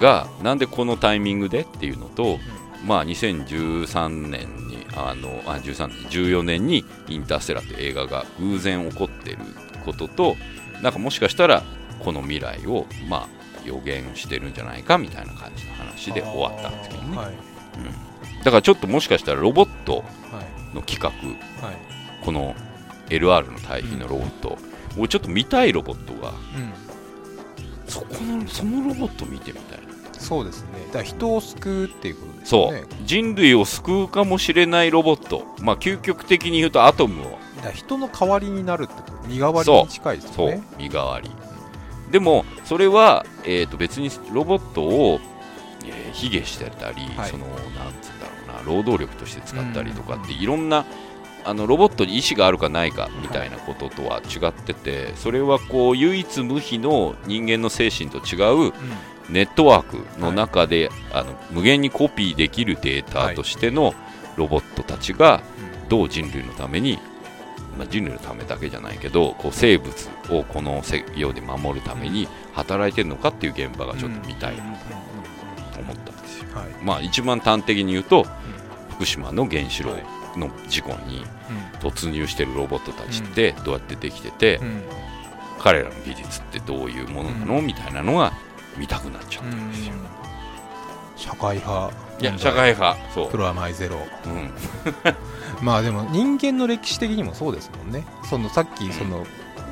[0.00, 2.38] がなんでこのタイミングでっていうのと、
[2.84, 9.38] まあ2013年にあのあ13年14年にインターステラーって映画が偶然起こってる
[9.84, 10.36] ことと
[10.82, 11.62] なんかもしかしたら
[12.00, 13.28] この未来をまあ
[13.66, 17.34] 予言してるんじゃないかみたいな感じの話で終わったんですけどね、はい。
[18.42, 20.74] だからちょっともしかしたらロボットはい。
[20.74, 21.10] の企画
[21.66, 21.76] はい
[22.24, 22.54] この
[23.08, 24.58] LR の対比のロボット、
[24.96, 26.30] 俺ちょっと見たいロボットが。
[26.30, 26.72] うん。
[27.86, 29.86] そこのそのロボット見てみたい。
[29.86, 29.90] な
[30.20, 30.68] そうですね。
[30.88, 37.38] だから人を救うっていうことですそう、人類を救うかもしれないロボット、まあ、究極的に言うとアトムを。
[37.64, 39.28] だ人の代わりになるってこと。
[39.28, 40.62] 身代わりに近いですそう。
[40.78, 41.30] 身代わり。
[42.10, 45.20] でもそれは、えー、と別にロボットを、
[45.84, 47.30] えー卑下してたり、はい。
[47.30, 47.56] そのなん
[48.02, 50.84] つうんだろうな労働力として使ったりとかっていろんな
[51.44, 58.72] あのロボットに意思があるかないかみたいなこととは違っててそれはこう唯一無二の人間の精神と違ううん。
[59.30, 63.94] ネットワークの中で、あの無限にコピーできるデータとしての
[64.36, 65.42] ロボットたちが
[65.88, 66.98] どう人類のために、
[67.78, 70.82] まあ、人類のためだけじゃないけどこう生物をこの
[71.16, 74.64] 世で守るために働いてるのかっていう現場がちょっと見たいな
[75.72, 76.16] と思ったん。
[76.22, 76.46] ですよ。
[76.54, 78.26] はいまあ、一番端的に言うと
[78.90, 79.96] 福島の原子炉
[80.36, 81.24] の事故に
[81.80, 84.66] 突入してるロボットたちってどうやってできてて、うん。
[84.66, 84.82] うん
[85.60, 88.32] 彼らの技術ってどういうものなの、みたいなのが
[88.76, 89.94] 見たくなっちゃったんですよ。
[91.16, 91.94] 社会派。
[92.18, 92.96] いや社会派。
[93.14, 93.30] そう。
[93.30, 93.98] プ、ロアマイゼロ。
[94.24, 94.50] うん、
[95.60, 98.06] まあでも人間の歴史的にもそうですもんね。
[98.24, 99.26] そのさっきその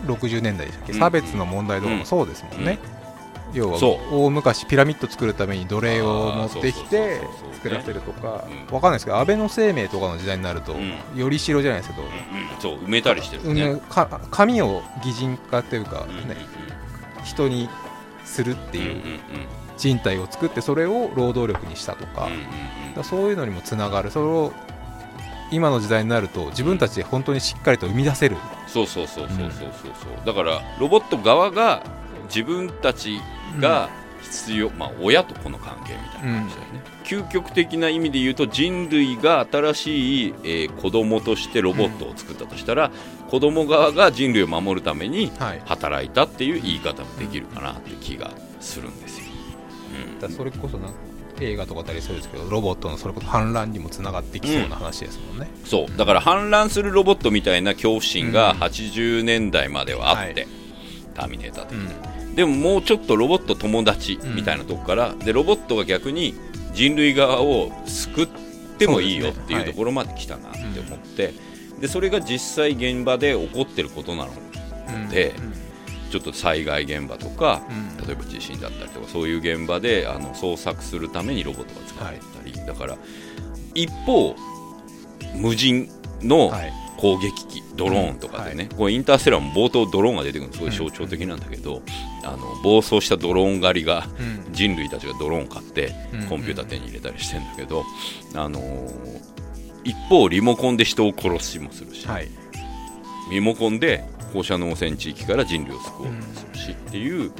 [0.06, 0.98] 60年代でしたっけ、うん。
[0.98, 2.78] 差別の問題とかもそうですもんね、
[3.54, 7.20] 要はそ大昔ピラミッド作るために奴隷を持ってきて
[7.54, 8.74] 作らせるとかうん。
[8.74, 11.18] わかんないですけど安倍の生命とかの時代になるとうん。
[11.18, 12.10] より白じゃないですけど、うん
[12.60, 13.80] そう埋めたりしてるね。
[14.30, 16.36] 紙を擬人化というか、うんね、
[17.24, 17.68] 人に
[18.24, 19.02] するっていう
[19.76, 22.40] 人体を作ってそれを労働力にしたとか,、うんうん
[22.96, 23.04] うん。
[23.04, 24.10] そういうのにもつながる。
[24.10, 24.52] それを
[25.50, 28.36] 今の時代になると自分たちで本当にしっかりと生み出せる、
[28.66, 29.88] そうそうそうそうそうそうそ
[30.22, 30.26] う。
[30.26, 31.82] だからロボット側が
[32.24, 33.20] 自分たち
[33.60, 33.88] が
[34.22, 42.90] 必要、まあ親と子の関係みたいな感じだよね、究極的な意味で言うと人類が新しい、えー子供としてロボットを作ったとしたら、
[43.30, 48.30] 子供側が人類を守るためにはい、働いたっていう言い方もできるかなって気が
[48.60, 49.26] するんですよ、
[50.10, 50.18] うん。
[50.20, 50.94] だそれこそなんか
[51.40, 55.96] 映画とかあったりするんですけどロボットのそれこそ反乱にもつながってきそうな話ですもんね、そう。
[55.96, 58.58] だから反乱するロボットみたいな恐怖心がうん。
[58.58, 60.48] 80年代まではあって、はい。
[61.14, 66.36] ターミネーター的うに、んでももうちょっとロボット友達みたいなとこから、でロボットが逆に
[66.72, 68.28] 人類側を救っ
[68.78, 71.34] てもいいよっていうところまで来たなって思って、
[71.80, 74.30] でそれが実際現場で起こってることなの
[74.88, 75.08] うん。
[75.08, 75.34] で
[76.12, 77.72] ちょっと災害現場とか、う
[78.04, 78.06] ん。
[78.06, 82.96] 例えば地震だったりとかそういう現場であの捜索するためにロボットが使われたり、だから
[83.74, 84.36] 一方
[85.34, 85.90] 無人
[86.22, 90.60] のはい攻撃機、ドローンとかでね、これインターステラーも冒頭ドローンが出てくるのす。
[90.60, 91.80] ごい象徴的なんだけど、
[92.24, 94.52] あの暴走したドローン狩りがうん。
[94.52, 96.26] 人類たちがドローン買ってうん。
[96.26, 97.84] コンピューター手に入れたりしてんだけど、
[98.34, 99.38] あのー
[99.84, 102.28] 一方リモコンで人を殺しもするし、はい。
[103.30, 107.30] リモコンで放射能汚染地域から人類を救おうとするし、っていう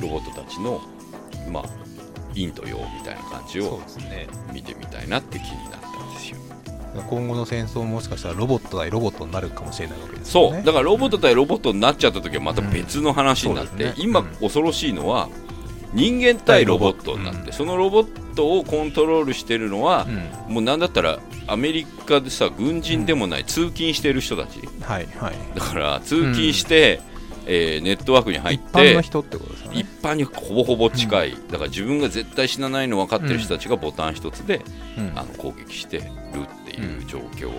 [0.00, 0.80] ロボットたちの
[1.50, 1.64] まあ
[2.32, 3.82] 陰と陽みたいな感じを
[4.52, 6.38] 見てみたいなって気になったんですよ。
[7.08, 10.56] 今後の戦争ももしかしたらロボット対ロボットになるかもしれないわけですよね。
[10.56, 10.64] そう。
[10.64, 13.94] だからロボット対ロボットになっちゃった時はまた別の話になって、うんね。
[13.96, 14.26] 今うん。
[14.40, 15.28] 恐ろしいのは
[15.92, 17.52] 人間対ロボットになって、うん。
[17.52, 20.06] そのロボットをコントロールしてるのは
[20.48, 20.54] う、ん。
[20.54, 24.60] もうなんだったらアメリカでさ軍人でもない、通勤してる人たち。
[24.82, 25.34] はいはい。
[25.54, 27.00] だから通勤して、
[27.46, 34.62] えーネットワークに入っ一般のて人ってことで一ね般にほぼほぼ近い、だから自分が絶対死なないの分かってる人たちがボタン一つで、
[34.98, 35.12] うん。
[35.16, 36.06] あの攻撃してるっ
[36.64, 37.50] ていう状況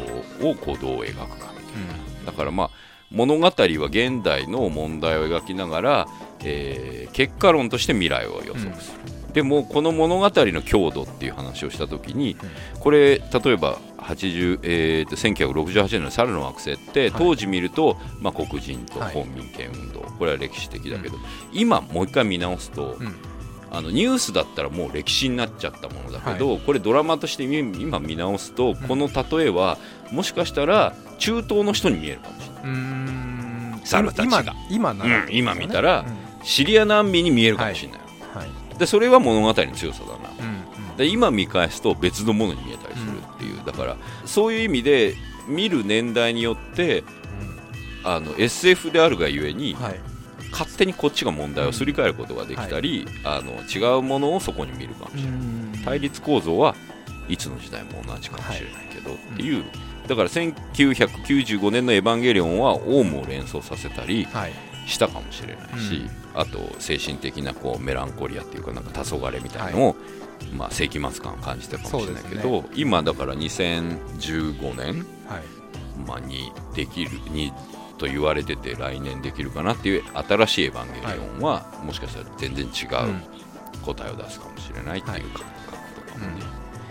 [0.48, 1.82] をこうどう描くかみたい
[2.26, 2.26] な。
[2.26, 2.70] だからまあ
[3.12, 6.08] 物語は現代の問題を描きながら、
[6.44, 12.36] えー結果論として未来を予測する、でもこの物語の強度っていう話をした時に、
[12.80, 17.12] これ例えば80、えーと1968年の猿の惑星ってはい。
[17.18, 19.14] 当時見ると、まあ、黒人とはい。
[19.14, 21.18] 公民権運動、これは歴史的だけど、
[21.54, 23.16] 今もう一回見直すと、うん。
[23.74, 29.78] あのニュースだったらもう歴史になっちゃったものだけど、これドラマとして見今見直すと、この例えは
[30.12, 33.82] もしかしたら中東の人に見えるかもしれない。
[33.86, 34.54] 猿たちが。
[34.70, 36.32] 今今なうん今見たらうん。
[36.44, 38.01] シリア難民に見えるかもしれない
[38.82, 40.30] でそれは物語の強さだな。
[40.40, 40.62] うん
[40.98, 45.16] で今見返すと別のものに見えたりするっていう、だからそういう意味で
[45.48, 47.04] 見る年代によって
[48.04, 50.00] あの SF であるがゆえに、はい。
[50.52, 56.76] 勝手にこっちが問題をすり替えることができたり、あの違うものをそこに見るかもしれない、対立構造は
[57.30, 59.64] いつの時代も同じかもしれないけど、っていう。
[60.08, 64.52] だから1995年の「エヴァンゲリオン」はオウムを連想させたりはい
[64.92, 69.96] したかもしれないし、あと精神的なこうメランコリアっていうかなんか黄昏みたいなのを、
[70.54, 75.62] まあ、世紀末感を感じたかもしれないけど、今だから2015年、はい。
[76.08, 77.54] まあ、にできるに
[77.98, 83.22] と言われてて来年できるかなっていう新しい「エヴァンゲリオンは」もしかしたら全然違う、うん。
[83.84, 86.42] 答えを出すかもしれないっていう感覚とかもね、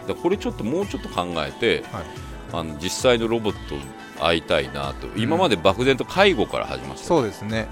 [0.02, 2.04] うんだこれちょっともうちょっと考えてはい。
[2.52, 3.76] あの実際のロボット
[4.20, 5.08] 会いたいなと。
[5.16, 7.66] 今まで漠然と介護から始まってた、そうですね、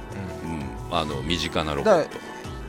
[0.91, 2.19] うん、あの身近なロボット。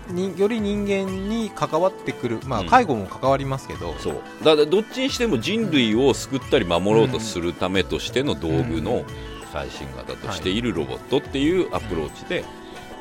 [0.10, 2.68] うん、により人間に関わってくる、まあ、うん。
[2.68, 4.22] 介護も関わりますけど、そう。
[4.44, 9.04] だからどっちにしても人類を救ったり守ろうとするためとしての道具の
[9.52, 12.44] 最新型としているロボットっていうアプローチで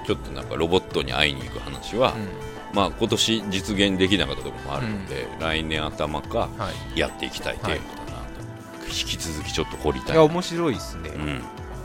[0.07, 2.29] ちょっとなんかロボットに会いに行く話は、うん。
[2.75, 7.75] まあ今年実現できなかったところもあるので、来年頭かはい、やっていきたいテーマ
[8.05, 8.08] だ
[8.89, 10.13] 引き続きちょっと掘りたい。
[10.13, 11.43] いや面白いですね、うん、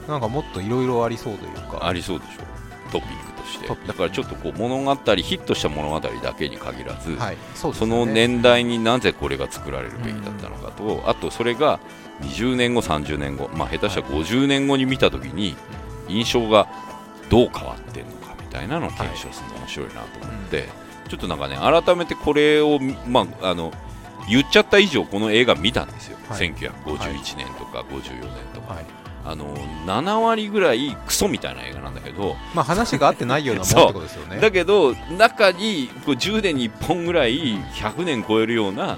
[0.07, 1.87] なんかもっといろいろありそうというか。
[1.87, 2.43] ありそうでしょ。
[2.91, 3.87] トピックとして。
[3.87, 11.79] だからちょっとこう物語ヒットした物語だけに限らず、はい、そうですその年代になぜこれが作られるべきだったのかと、あとそれが
[12.21, 15.55] 20年後、30年後、まあ、下手したら50年後に見たときに
[16.07, 16.67] 印象が
[17.29, 20.69] どう変わってるのかみたいなのを検証するの面白いなと思って、
[21.09, 23.73] ちょっとなんかね改めてこれを、まあ、あの
[24.27, 26.53] 言っちゃった以上この映画見たんですよ、はい。
[26.53, 28.85] 1951年とか54年とか、はい。
[29.25, 29.55] あの
[29.85, 34.39] 7割ぐらいクソみたいな映画なんだけど、まあ、話が合ってないようなもんってことですよね。
[34.41, 38.97] だけど中にこう10年に1本ぐらい100年超えるような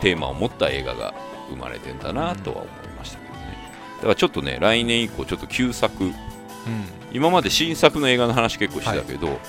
[0.00, 1.12] テーマを持った映画が
[1.50, 3.58] 生まれてんだなとは思いましたけどね。
[3.96, 6.04] だからちょっとね来年以降ちょっと旧作。
[6.04, 6.14] うん。
[7.12, 9.40] 今まで新作の映画の話結構してたけど、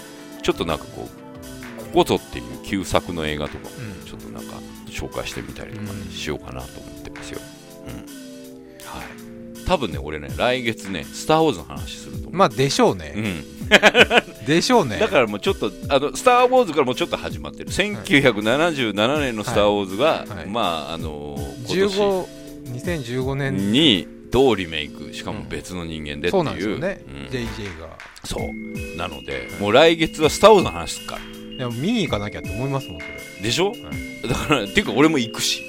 [0.41, 3.88] ちょっとなんかこうここぞっていう旧作の映画とかもうん
[4.99, 7.39] 紹介してみたりとかね、うんしようかなと思ってますよ、
[7.87, 7.95] うん。
[7.95, 9.65] はい。
[9.65, 13.43] 多分ね俺ね来月ね「スター・ウォーズ」の話すると思う、まあでしょううね、ん、
[14.45, 14.97] でしょうね。
[14.97, 17.69] だからもうちょっとあの「スター・ウォーズ」からもうちょっと始まってる。
[17.69, 20.47] 1977年の「スター・ウォーズが」はい。
[20.47, 21.37] まああの
[21.67, 22.25] 今年15
[22.73, 23.71] 2015年。
[23.71, 27.15] にどうリメイクしかも別の人間でっていう、そうなんですよね、うん。
[27.35, 27.97] JJ が。
[28.23, 28.97] そう。
[28.97, 33.05] なのでもう来月は「スター・ウォーズ」の話すっからいや見に行かなきゃって思いますもんそ
[33.37, 33.43] れ。
[33.43, 33.73] でしょ、
[34.25, 35.61] だからっていうか俺も行くし、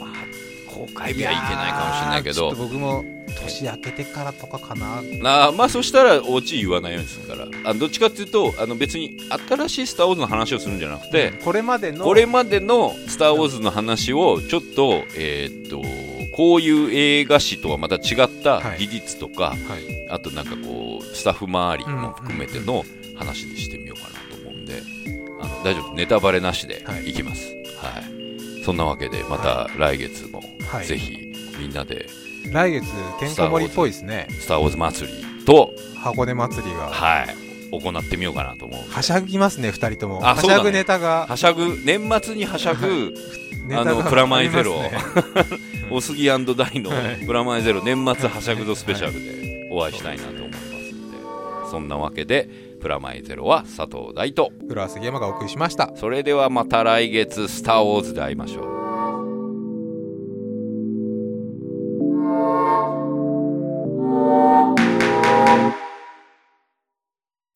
[0.00, 2.46] まあ公開日はいけないかもしれないけど。
[2.46, 3.04] やーちょっと僕も
[3.42, 5.02] 年明けてからとかかな。
[5.02, 7.46] なあまあそしたらオチ言わないようにするから。
[7.70, 15.82] あどっちかっていうとあの別に新しい「スター・ウォーズ」の話をするんじゃなくて、これまでのこれまでの「スター・ウォーズ」の話をちょっとえーっと
[16.34, 18.78] こういう映画史とはまた違ったはい。
[18.78, 20.08] 技術とか、はい。
[20.08, 22.86] あとなんかこうスタッフ周りも含めての
[23.16, 24.23] 話にしてみようかな
[25.44, 25.94] あの大丈夫。
[25.94, 27.10] ネタバレなしではい。
[27.10, 27.46] いきます、
[27.78, 28.64] はい。
[28.64, 30.86] そんなわけでまた来月もはい。
[30.86, 32.08] ぜひみんなで
[32.50, 32.86] 来月
[33.18, 37.36] てんこ盛りっぽいですね「スター・ウォーズ祭り」と、箱根祭りがはい、
[37.70, 38.90] 行ってみようかなと思う。
[38.90, 40.20] はしゃぎますね二人とも。
[40.20, 41.26] はしゃぐネタが。
[41.28, 43.14] はしゃぐ年末にはしゃぐ
[43.72, 44.74] あのプラマイゼロ。
[44.82, 44.92] ね
[45.90, 47.26] おすぎダイのはい。
[47.26, 51.18] プラマイゼロ年末はしゃぐぞスペシャルでお会いしたいなと思いますんで。
[51.70, 52.48] そんなわけで
[52.84, 54.52] プラマイゼロは佐藤大と。
[54.68, 55.90] 浦和杉山がお送りしました。
[55.96, 58.83] それではまた来月「スター・ウォーズ」で会いましょう